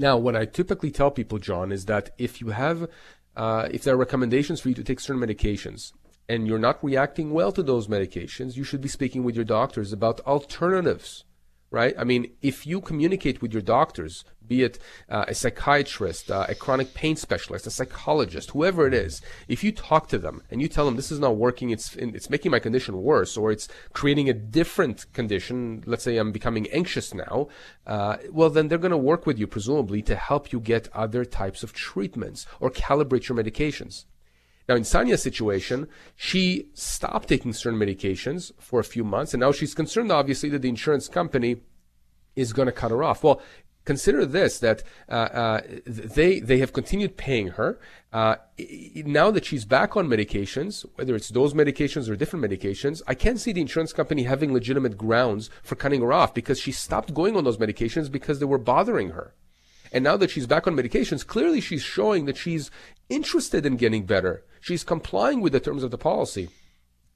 Now, 0.00 0.16
what 0.16 0.34
I 0.34 0.46
typically 0.46 0.90
tell 0.90 1.10
people, 1.10 1.38
John, 1.38 1.70
is 1.70 1.84
that 1.84 2.14
if 2.16 2.40
you 2.40 2.48
have, 2.48 2.88
uh, 3.36 3.68
if 3.70 3.84
there 3.84 3.92
are 3.92 3.98
recommendations 3.98 4.58
for 4.58 4.70
you 4.70 4.74
to 4.76 4.82
take 4.82 4.98
certain 4.98 5.20
medications 5.20 5.92
and 6.26 6.46
you're 6.46 6.58
not 6.58 6.82
reacting 6.82 7.32
well 7.32 7.52
to 7.52 7.62
those 7.62 7.86
medications, 7.86 8.56
you 8.56 8.64
should 8.64 8.80
be 8.80 8.88
speaking 8.88 9.24
with 9.24 9.36
your 9.36 9.44
doctors 9.44 9.92
about 9.92 10.20
alternatives 10.20 11.24
right? 11.70 11.94
I 11.96 12.04
mean, 12.04 12.32
if 12.42 12.66
you 12.66 12.80
communicate 12.80 13.40
with 13.40 13.52
your 13.52 13.62
doctors, 13.62 14.24
be 14.46 14.62
it 14.64 14.78
uh, 15.08 15.26
a 15.28 15.34
psychiatrist, 15.34 16.30
uh, 16.30 16.46
a 16.48 16.54
chronic 16.54 16.92
pain 16.92 17.14
specialist, 17.14 17.66
a 17.66 17.70
psychologist, 17.70 18.50
whoever 18.50 18.86
it 18.88 18.94
is, 18.94 19.22
if 19.46 19.62
you 19.62 19.70
talk 19.70 20.08
to 20.08 20.18
them 20.18 20.42
and 20.50 20.60
you 20.60 20.66
tell 20.66 20.84
them 20.84 20.96
this 20.96 21.12
is 21.12 21.20
not 21.20 21.36
working, 21.36 21.70
it's 21.70 21.94
it's 21.96 22.28
making 22.28 22.50
my 22.50 22.58
condition 22.58 23.00
worse, 23.00 23.36
or 23.36 23.52
it's 23.52 23.68
creating 23.92 24.28
a 24.28 24.34
different 24.34 25.12
condition. 25.12 25.84
Let's 25.86 26.02
say 26.02 26.16
I'm 26.16 26.32
becoming 26.32 26.66
anxious 26.70 27.14
now. 27.14 27.48
Uh, 27.86 28.16
well, 28.30 28.50
then 28.50 28.66
they're 28.66 28.78
going 28.78 28.90
to 28.90 28.96
work 28.96 29.24
with 29.24 29.38
you 29.38 29.46
presumably 29.46 30.02
to 30.02 30.16
help 30.16 30.52
you 30.52 30.58
get 30.58 30.88
other 30.92 31.24
types 31.24 31.62
of 31.62 31.72
treatments 31.72 32.46
or 32.58 32.70
calibrate 32.70 33.28
your 33.28 33.38
medications. 33.38 34.06
Now, 34.68 34.76
in 34.76 34.82
Sanya's 34.82 35.22
situation, 35.22 35.88
she 36.16 36.68
stopped 36.74 37.28
taking 37.28 37.52
certain 37.52 37.78
medications 37.78 38.52
for 38.58 38.78
a 38.80 38.84
few 38.84 39.02
months, 39.02 39.34
and 39.34 39.40
now 39.40 39.52
she's 39.52 39.74
concerned, 39.74 40.12
obviously, 40.12 40.48
that 40.50 40.62
the 40.62 40.68
insurance 40.68 41.08
company 41.08 41.56
is 42.36 42.52
going 42.52 42.66
to 42.66 42.72
cut 42.72 42.90
her 42.90 43.02
off. 43.02 43.24
Well, 43.24 43.40
consider 43.84 44.24
this 44.26 44.58
that 44.60 44.82
uh, 45.08 45.12
uh, 45.12 45.60
they 45.86 46.40
they 46.40 46.58
have 46.58 46.72
continued 46.72 47.16
paying 47.16 47.48
her. 47.48 47.78
Uh, 48.12 48.36
now 48.94 49.30
that 49.30 49.44
she's 49.44 49.64
back 49.64 49.96
on 49.96 50.08
medications, 50.08 50.84
whether 50.94 51.14
it's 51.16 51.30
those 51.30 51.54
medications 51.54 52.08
or 52.08 52.16
different 52.16 52.44
medications, 52.44 53.02
I 53.06 53.14
can't 53.14 53.40
see 53.40 53.52
the 53.52 53.60
insurance 53.60 53.92
company 53.92 54.24
having 54.24 54.52
legitimate 54.52 54.96
grounds 54.96 55.50
for 55.62 55.76
cutting 55.76 56.02
her 56.02 56.12
off 56.12 56.34
because 56.34 56.58
she 56.60 56.72
stopped 56.72 57.14
going 57.14 57.36
on 57.36 57.44
those 57.44 57.58
medications 57.58 58.10
because 58.10 58.38
they 58.38 58.46
were 58.46 58.58
bothering 58.58 59.10
her. 59.10 59.34
And 59.92 60.04
now 60.04 60.16
that 60.16 60.30
she's 60.30 60.46
back 60.46 60.66
on 60.66 60.76
medications, 60.76 61.26
clearly 61.26 61.60
she's 61.60 61.82
showing 61.82 62.26
that 62.26 62.36
she's 62.36 62.70
interested 63.08 63.66
in 63.66 63.76
getting 63.76 64.06
better. 64.06 64.44
She's 64.60 64.84
complying 64.84 65.40
with 65.40 65.52
the 65.52 65.60
terms 65.60 65.82
of 65.82 65.90
the 65.90 65.98
policy. 65.98 66.48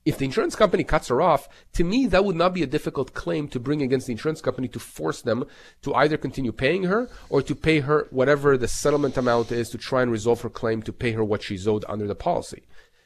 If 0.04 0.18
the 0.18 0.26
insurance 0.26 0.54
company 0.54 0.84
cuts 0.84 1.08
her 1.08 1.22
off, 1.22 1.48
to 1.72 1.84
me, 1.84 2.06
that 2.06 2.26
would 2.26 2.36
not 2.36 2.52
be 2.52 2.62
a 2.62 2.66
difficult 2.66 3.14
claim 3.14 3.48
to 3.48 3.60
bring 3.60 3.80
against 3.80 4.06
the 4.06 4.12
insurance 4.12 4.42
company 4.42 4.68
to 4.68 4.78
force 4.78 5.22
them 5.22 5.46
to 5.80 5.94
either 5.94 6.18
continue 6.18 6.52
paying 6.52 6.84
her 6.84 7.08
or 7.30 7.40
to 7.40 7.54
pay 7.54 7.80
her 7.80 8.06
whatever 8.10 8.58
the 8.58 8.68
settlement 8.68 9.16
amount 9.16 9.50
is 9.50 9.70
to 9.70 9.78
try 9.78 10.02
and 10.02 10.10
resolve 10.10 10.42
her 10.42 10.50
claim 10.50 10.82
to 10.82 10.92
pay 10.92 11.12
her 11.12 11.24
what 11.24 11.42
she's 11.42 11.66
owed 11.66 11.86
under 11.88 12.06
the 12.06 12.14
policy. 12.14 12.64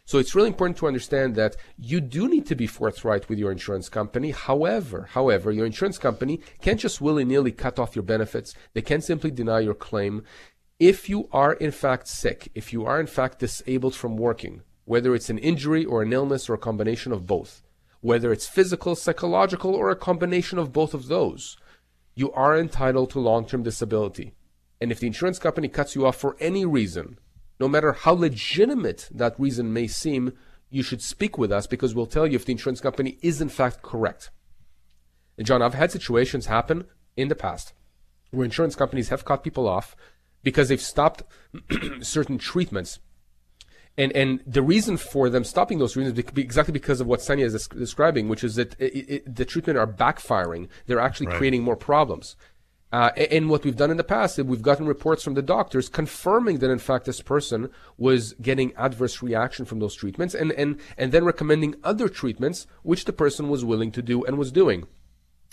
So 0.09 0.16
it's 0.16 0.35
really 0.35 0.49
important 0.49 0.79
to 0.79 0.87
understand 0.87 1.35
that 1.35 1.55
you 1.77 2.01
do 2.01 2.31
need 2.31 2.47
to 2.47 2.55
be 2.55 2.66
forthright 2.66 3.29
with 3.29 3.38
your 3.38 3.53
insurance 3.53 3.90
company. 3.90 4.31
However, 4.31 5.11
however, 5.12 5.53
your 5.53 5.66
insurance 5.66 5.99
company 5.99 6.40
can't 6.62 6.81
just 6.81 7.03
willy-nilly 7.03 7.53
cut 7.53 7.79
off 7.79 7.94
your 7.94 8.05
benefits. 8.05 8.55
They 8.73 8.81
can't 8.81 9.05
simply 9.05 9.31
deny 9.31 9.61
your 9.61 9.75
claim. 9.75 10.25
If 10.81 11.11
you 11.11 11.29
are 11.31 11.53
in 11.53 11.73
fact 11.73 12.09
sick, 12.09 12.51
if 12.55 12.73
you 12.73 12.87
are 12.87 12.99
in 12.99 13.07
fact 13.07 13.40
disabled 13.40 13.94
from 13.94 14.16
working, 14.16 14.62
whether 14.87 15.14
it's 15.14 15.29
an 15.29 15.37
injury 15.37 15.85
or 15.85 16.01
an 16.01 16.14
illness 16.14 16.49
or 16.49 16.55
a 16.55 16.59
combination 16.59 17.12
of 17.12 17.27
both, 17.27 17.61
whether 18.01 18.33
it's 18.33 18.49
physical, 18.49 18.97
psychological, 18.97 19.75
or 19.75 19.90
a 19.90 19.94
combination 19.94 20.59
of 20.59 20.73
both 20.73 20.94
of 20.94 21.09
those, 21.09 21.59
you 22.14 22.33
are 22.33 22.59
entitled 22.59 23.11
to 23.11 23.21
long-term 23.21 23.62
disability. 23.62 24.33
And 24.81 24.90
if 24.90 25.01
the 25.01 25.07
insurance 25.07 25.38
company 25.38 25.68
cuts 25.68 25.94
you 25.94 26.07
off 26.07 26.16
for 26.16 26.35
any 26.40 26.64
reason, 26.64 27.18
no 27.61 27.68
matter 27.68 27.92
how 27.92 28.12
legitimate 28.12 29.09
that 29.11 29.38
reason 29.38 29.73
may 29.73 29.87
seem, 29.87 30.33
you 30.71 30.83
should 30.83 31.03
speak 31.03 31.38
with 31.38 31.51
us 31.51 31.66
because 31.66 31.94
we'll 31.94 32.07
tell 32.07 32.27
you 32.27 32.37
if 32.37 32.44
the 32.44 32.53
insurance 32.53 32.81
company 32.81 33.18
is 33.23 33.40
in 33.40 33.49
fact 33.49 33.83
correct. 33.83 34.31
And 35.37 35.47
John, 35.47 35.62
I've 35.62 35.75
had 35.75 35.90
situations 35.90 36.47
happen 36.47 36.85
in 37.16 37.29
the 37.29 37.35
past 37.35 37.73
where 38.31 38.44
insurance 38.44 38.77
companies 38.77 39.09
have 39.09 39.25
cut 39.25 39.42
people 39.42 39.66
off 39.68 39.97
because 40.42 40.68
they've 40.68 40.81
stopped 40.81 41.23
certain 42.01 42.38
treatments. 42.38 42.99
And, 43.97 44.12
and 44.12 44.40
the 44.47 44.62
reason 44.62 44.97
for 44.97 45.29
them 45.29 45.42
stopping 45.42 45.79
those 45.79 45.94
treatments 45.94 46.18
is 46.18 46.25
exactly 46.37 46.73
because 46.73 47.01
of 47.01 47.07
what 47.07 47.21
Sanya 47.21 47.44
is 47.44 47.68
describing, 47.68 48.29
which 48.29 48.44
is 48.44 48.55
that 48.55 48.77
it, 48.79 49.11
it, 49.11 49.35
the 49.35 49.44
treatment 49.44 49.79
are 49.79 49.87
backfiring. 49.87 50.68
They're 50.87 51.01
actually 51.01 51.27
right. 51.29 51.37
creating 51.37 51.62
more 51.64 51.77
problems. 51.77 52.37
Uh, 52.90 53.11
and 53.31 53.51
what 53.51 53.64
we've 53.64 53.77
done 53.77 53.90
in 53.90 53.98
the 53.98 54.05
past 54.05 54.38
is 54.38 54.44
we've 54.46 54.62
gotten 54.62 54.87
reports 54.87 55.22
from 55.22 55.35
the 55.35 55.42
doctors 55.42 55.90
confirming 55.90 56.59
that 56.59 56.70
in 56.70 56.79
fact 56.79 57.05
this 57.05 57.20
person 57.20 57.70
was 57.98 58.33
getting 58.40 58.74
adverse 58.77 59.22
reaction 59.22 59.66
from 59.66 59.79
those 59.79 59.94
treatments 59.94 60.35
and, 60.35 60.53
and, 60.53 60.81
and 60.96 61.12
then 61.12 61.24
recommending 61.24 61.74
other 61.85 62.09
treatments 62.09 62.66
which 62.83 63.05
the 63.05 63.12
person 63.12 63.51
was 63.51 63.64
willing 63.64 63.92
to 63.92 64.01
do 64.01 64.24
and 64.24 64.38
was 64.38 64.51
doing. 64.51 64.87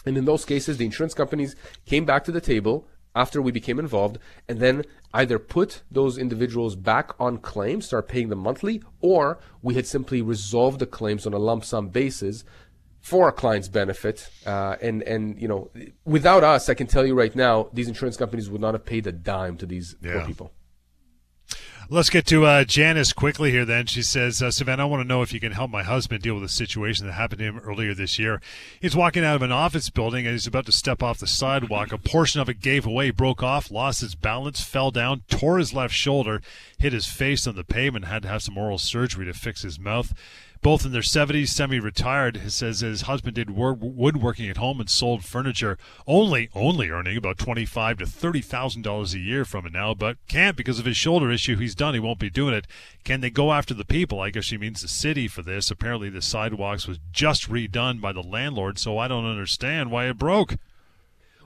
And 0.06 0.18
in 0.18 0.26
those 0.26 0.46
cases, 0.46 0.78
the 0.78 0.86
insurance 0.86 1.14
companies 1.14 1.56
came 1.86 2.06
back 2.06 2.24
to 2.26 2.32
the 2.32 2.40
table 2.40 2.88
after 3.16 3.42
we 3.42 3.52
became 3.52 3.80
involved 3.80 4.18
and 4.48 4.60
then 4.60 4.84
either 5.14 5.40
put 5.40 5.84
those 5.90 6.18
individuals 6.18 6.76
back 6.76 7.12
on 7.20 7.38
claims, 7.38 7.88
start 7.88 8.08
paying 8.08 8.30
them 8.30 8.40
monthly, 8.40 8.82
or 9.02 9.40
we 9.62 9.74
had 9.74 9.88
simply 9.88 10.22
resolved 10.22 10.80
the 10.80 10.86
claims 10.86 11.26
on 11.26 11.34
a 11.34 11.38
lump 11.38 11.66
sum 11.66 11.90
basis 11.90 12.44
for 13.06 13.26
our 13.26 13.32
clients' 13.32 13.68
benefit. 13.68 14.28
Uh, 14.48 14.78
and 14.82 15.04
and 15.04 15.40
you 15.40 15.48
know, 15.48 15.70
without 16.06 16.44
us, 16.44 16.70
I 16.70 16.74
can 16.74 16.88
tell 16.88 17.06
you 17.06 17.14
right 17.14 17.36
now, 17.36 17.70
these 17.72 17.88
insurance 17.88 18.18
companies 18.18 18.50
would 18.50 18.62
not 18.62 18.74
have 18.74 18.84
paid 18.84 19.06
a 19.06 19.12
dime 19.12 19.58
to 19.58 19.68
these 19.68 19.96
yeah. 20.02 20.14
poor 20.14 20.26
people. 20.26 20.52
Let's 21.88 22.10
get 22.10 22.26
to 22.28 22.48
uh, 22.48 22.64
Janice 22.64 23.14
quickly 23.14 23.52
here. 23.52 23.64
Then 23.64 23.86
she 23.86 24.02
says, 24.02 24.42
uh, 24.42 24.48
Sivan, 24.48 24.80
I 24.80 24.86
want 24.86 25.04
to 25.04 25.08
know 25.08 25.22
if 25.22 25.32
you 25.32 25.40
can 25.40 25.52
help 25.52 25.70
my 25.70 25.84
husband 25.84 26.24
deal 26.24 26.34
with 26.34 26.44
a 26.44 26.50
situation 26.50 27.06
that 27.06 27.14
happened 27.14 27.38
to 27.38 27.46
him 27.46 27.60
earlier 27.60 27.94
this 27.94 28.18
year. 28.18 28.42
He's 28.82 28.96
walking 28.96 29.24
out 29.24 29.36
of 29.36 29.44
an 29.44 29.52
office 29.52 29.92
building 29.92 30.26
and 30.26 30.34
he's 30.34 30.48
about 30.48 30.66
to 30.66 30.72
step 30.72 31.04
off 31.04 31.20
the 31.20 31.28
sidewalk. 31.28 31.92
A 31.92 32.00
portion 32.00 32.42
of 32.42 32.50
it 32.50 32.60
gave 32.60 32.88
away, 32.88 33.12
broke 33.12 33.44
off, 33.44 33.70
lost 33.70 34.02
its 34.02 34.16
balance, 34.16 34.64
fell 34.64 34.90
down, 34.90 35.22
tore 35.30 35.60
his 35.60 35.76
left 35.76 35.94
shoulder, 35.94 36.42
hit 36.80 36.92
his 36.92 37.06
face 37.06 37.46
on 37.46 37.56
the 37.56 37.64
pavement, 37.64 38.06
had 38.06 38.24
to 38.24 38.30
have 38.30 38.42
some 38.42 38.58
oral 38.58 38.80
surgery 38.80 39.26
to 39.26 39.34
fix 39.34 39.62
his 39.62 39.80
mouth 39.80 40.12
both 40.66 40.84
in 40.84 40.92
their 40.92 41.04
70s, 41.04 41.50
semi-retired. 41.50 42.52
Says 42.52 42.80
his 42.80 43.02
husband 43.02 43.36
did 43.36 43.52
woodworking 43.52 44.50
at 44.50 44.58
home 44.58 44.80
and 44.80 44.90
sold 44.90 45.24
furniture, 45.24 45.78
only 46.08 46.50
only 46.56 46.90
earning 46.90 47.18
about 47.18 47.38
twenty-five 47.38 48.00
to 48.00 48.08
thirty 48.08 48.42
thousand 48.42 48.82
dollars 48.82 49.14
a 49.14 49.20
year 49.20 49.46
from 49.46 49.68
it 49.68 49.74
now, 49.74 49.94
but 49.94 50.18
can't 50.28 50.58
because 50.58 50.80
of 50.80 50.86
his 50.86 50.98
shoulder 50.98 51.30
issue. 51.30 51.56
He's 51.56 51.76
done. 51.76 51.94
He 51.94 52.00
won't 52.00 52.18
be 52.18 52.32
doing 52.32 52.56
it. 52.56 52.66
Can 53.04 53.22
they 53.22 53.30
go 53.30 53.54
after 53.54 53.76
the 53.76 53.86
people? 53.86 54.20
I 54.20 54.32
guess 54.32 54.46
she 54.46 54.58
means 54.58 54.82
the 54.82 54.88
city 54.88 55.28
for 55.28 55.44
this. 55.44 55.70
Apparently, 55.70 56.10
the 56.10 56.24
sidewalks 56.24 56.88
was 56.88 56.98
just 57.12 57.48
redone 57.48 58.02
by 58.02 58.12
the 58.12 58.24
landlord, 58.24 58.80
so 58.80 58.98
I 58.98 59.08
don't 59.08 59.30
understand 59.30 59.92
why 59.92 60.10
it 60.10 60.18
broke. 60.18 60.56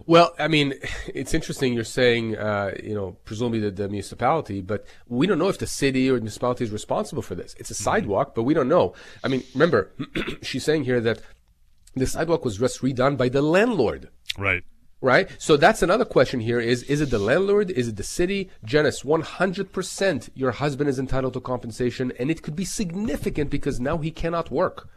Well, 0.09 0.33
I 0.39 0.47
mean, 0.47 0.73
it's 1.13 1.35
interesting 1.35 1.73
you're 1.73 1.83
saying, 1.83 2.35
uh, 2.35 2.71
you 2.83 2.95
know, 2.95 3.17
presumably 3.25 3.59
the, 3.59 3.69
the, 3.69 3.87
municipality, 3.87 4.59
but 4.59 4.83
we 5.07 5.27
don't 5.27 5.37
know 5.37 5.49
if 5.49 5.59
the 5.59 5.67
city 5.67 6.09
or 6.09 6.15
the 6.15 6.21
municipality 6.21 6.63
is 6.63 6.71
responsible 6.71 7.21
for 7.21 7.35
this. 7.35 7.55
It's 7.59 7.69
a 7.69 7.75
mm-hmm. 7.75 7.83
sidewalk, 7.83 8.33
but 8.33 8.41
we 8.41 8.55
don't 8.55 8.67
know. 8.67 8.95
I 9.23 9.27
mean, 9.27 9.43
remember, 9.53 9.91
she's 10.41 10.63
saying 10.63 10.85
here 10.85 10.99
that 10.99 11.21
the 11.93 12.07
sidewalk 12.07 12.43
was 12.43 12.57
just 12.57 12.81
redone 12.81 13.17
by 13.17 13.29
the 13.29 13.43
landlord. 13.43 14.09
Right. 14.35 14.63
Right. 14.99 15.29
So 15.37 15.57
that's 15.57 15.83
another 15.83 16.05
question 16.05 16.39
here 16.39 16.59
is, 16.59 16.81
is 16.83 17.01
it 17.01 17.11
the 17.11 17.19
landlord? 17.19 17.69
Is 17.69 17.87
it 17.87 17.95
the 17.95 18.03
city? 18.03 18.49
Janice, 18.65 19.03
100% 19.03 20.29
your 20.33 20.51
husband 20.51 20.89
is 20.89 20.97
entitled 20.97 21.33
to 21.33 21.39
compensation 21.39 22.11
and 22.17 22.31
it 22.31 22.41
could 22.41 22.55
be 22.55 22.65
significant 22.65 23.51
because 23.51 23.79
now 23.79 23.99
he 23.99 24.09
cannot 24.09 24.49
work. 24.49 24.89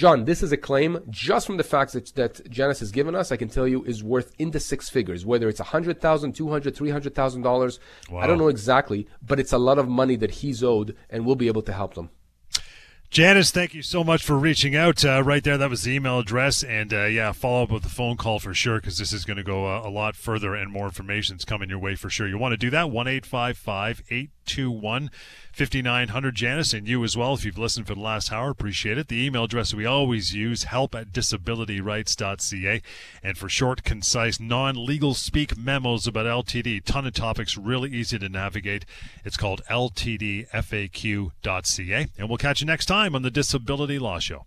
John, 0.00 0.24
this 0.24 0.42
is 0.42 0.50
a 0.50 0.56
claim 0.56 0.98
just 1.10 1.46
from 1.46 1.58
the 1.58 1.62
facts 1.62 1.92
that, 1.92 2.14
that 2.14 2.48
Janice 2.48 2.80
has 2.80 2.90
given 2.90 3.14
us, 3.14 3.30
I 3.30 3.36
can 3.36 3.50
tell 3.50 3.68
you 3.68 3.84
is 3.84 4.02
worth 4.02 4.32
in 4.38 4.50
the 4.50 4.58
six 4.58 4.88
figures, 4.88 5.26
whether 5.26 5.46
it's 5.46 5.60
$100,000, 5.60 5.94
$200,000, 6.00 6.72
$300,000. 6.72 7.78
Wow. 8.08 8.20
I 8.20 8.26
don't 8.26 8.38
know 8.38 8.48
exactly, 8.48 9.06
but 9.20 9.38
it's 9.38 9.52
a 9.52 9.58
lot 9.58 9.78
of 9.78 9.90
money 9.90 10.16
that 10.16 10.30
he's 10.30 10.64
owed 10.64 10.96
and 11.10 11.26
we'll 11.26 11.36
be 11.36 11.48
able 11.48 11.60
to 11.60 11.74
help 11.74 11.92
them. 11.92 12.08
Janice, 13.10 13.50
thank 13.50 13.74
you 13.74 13.82
so 13.82 14.04
much 14.04 14.24
for 14.24 14.38
reaching 14.38 14.76
out. 14.76 15.04
Uh, 15.04 15.20
right 15.22 15.42
there, 15.42 15.58
that 15.58 15.68
was 15.68 15.82
the 15.82 15.90
email 15.90 16.20
address, 16.20 16.62
and 16.62 16.94
uh, 16.94 17.06
yeah, 17.06 17.32
follow 17.32 17.64
up 17.64 17.70
with 17.72 17.82
the 17.82 17.88
phone 17.88 18.16
call 18.16 18.38
for 18.38 18.54
sure 18.54 18.76
because 18.76 18.98
this 18.98 19.12
is 19.12 19.24
going 19.24 19.36
to 19.36 19.42
go 19.42 19.66
uh, 19.66 19.82
a 19.84 19.90
lot 19.90 20.14
further, 20.14 20.54
and 20.54 20.70
more 20.70 20.86
information 20.86 21.34
is 21.34 21.44
coming 21.44 21.68
your 21.68 21.80
way 21.80 21.96
for 21.96 22.08
sure. 22.08 22.28
You 22.28 22.38
want 22.38 22.52
to 22.52 22.56
do 22.56 22.70
that? 22.70 22.88
One 22.88 23.08
eight 23.08 23.26
five 23.26 23.58
five 23.58 24.00
eight 24.10 24.30
two 24.46 24.70
one 24.70 25.10
5900 25.52 26.34
Janice, 26.34 26.72
and 26.72 26.88
you 26.88 27.02
as 27.04 27.16
well, 27.16 27.34
if 27.34 27.44
you've 27.44 27.58
listened 27.58 27.86
for 27.86 27.94
the 27.94 28.00
last 28.00 28.32
hour, 28.32 28.50
appreciate 28.50 28.98
it. 28.98 29.08
The 29.08 29.24
email 29.24 29.44
address 29.44 29.74
we 29.74 29.86
always 29.86 30.34
use, 30.34 30.64
help 30.64 30.94
at 30.94 31.12
disabilityrights.ca. 31.12 32.82
And 33.22 33.38
for 33.38 33.48
short, 33.48 33.82
concise, 33.84 34.40
non 34.40 34.84
legal 34.84 35.14
speak 35.14 35.56
memos 35.56 36.06
about 36.06 36.26
LTD, 36.26 36.84
ton 36.84 37.06
of 37.06 37.14
topics, 37.14 37.56
really 37.56 37.90
easy 37.90 38.18
to 38.18 38.28
navigate. 38.28 38.84
It's 39.24 39.36
called 39.36 39.62
ltdfaq.ca. 39.70 40.50
And 42.18 42.28
we'll 42.28 42.38
catch 42.38 42.60
you 42.60 42.66
next 42.66 42.86
time 42.86 43.14
on 43.14 43.22
the 43.22 43.30
Disability 43.30 43.98
Law 43.98 44.18
Show. 44.18 44.46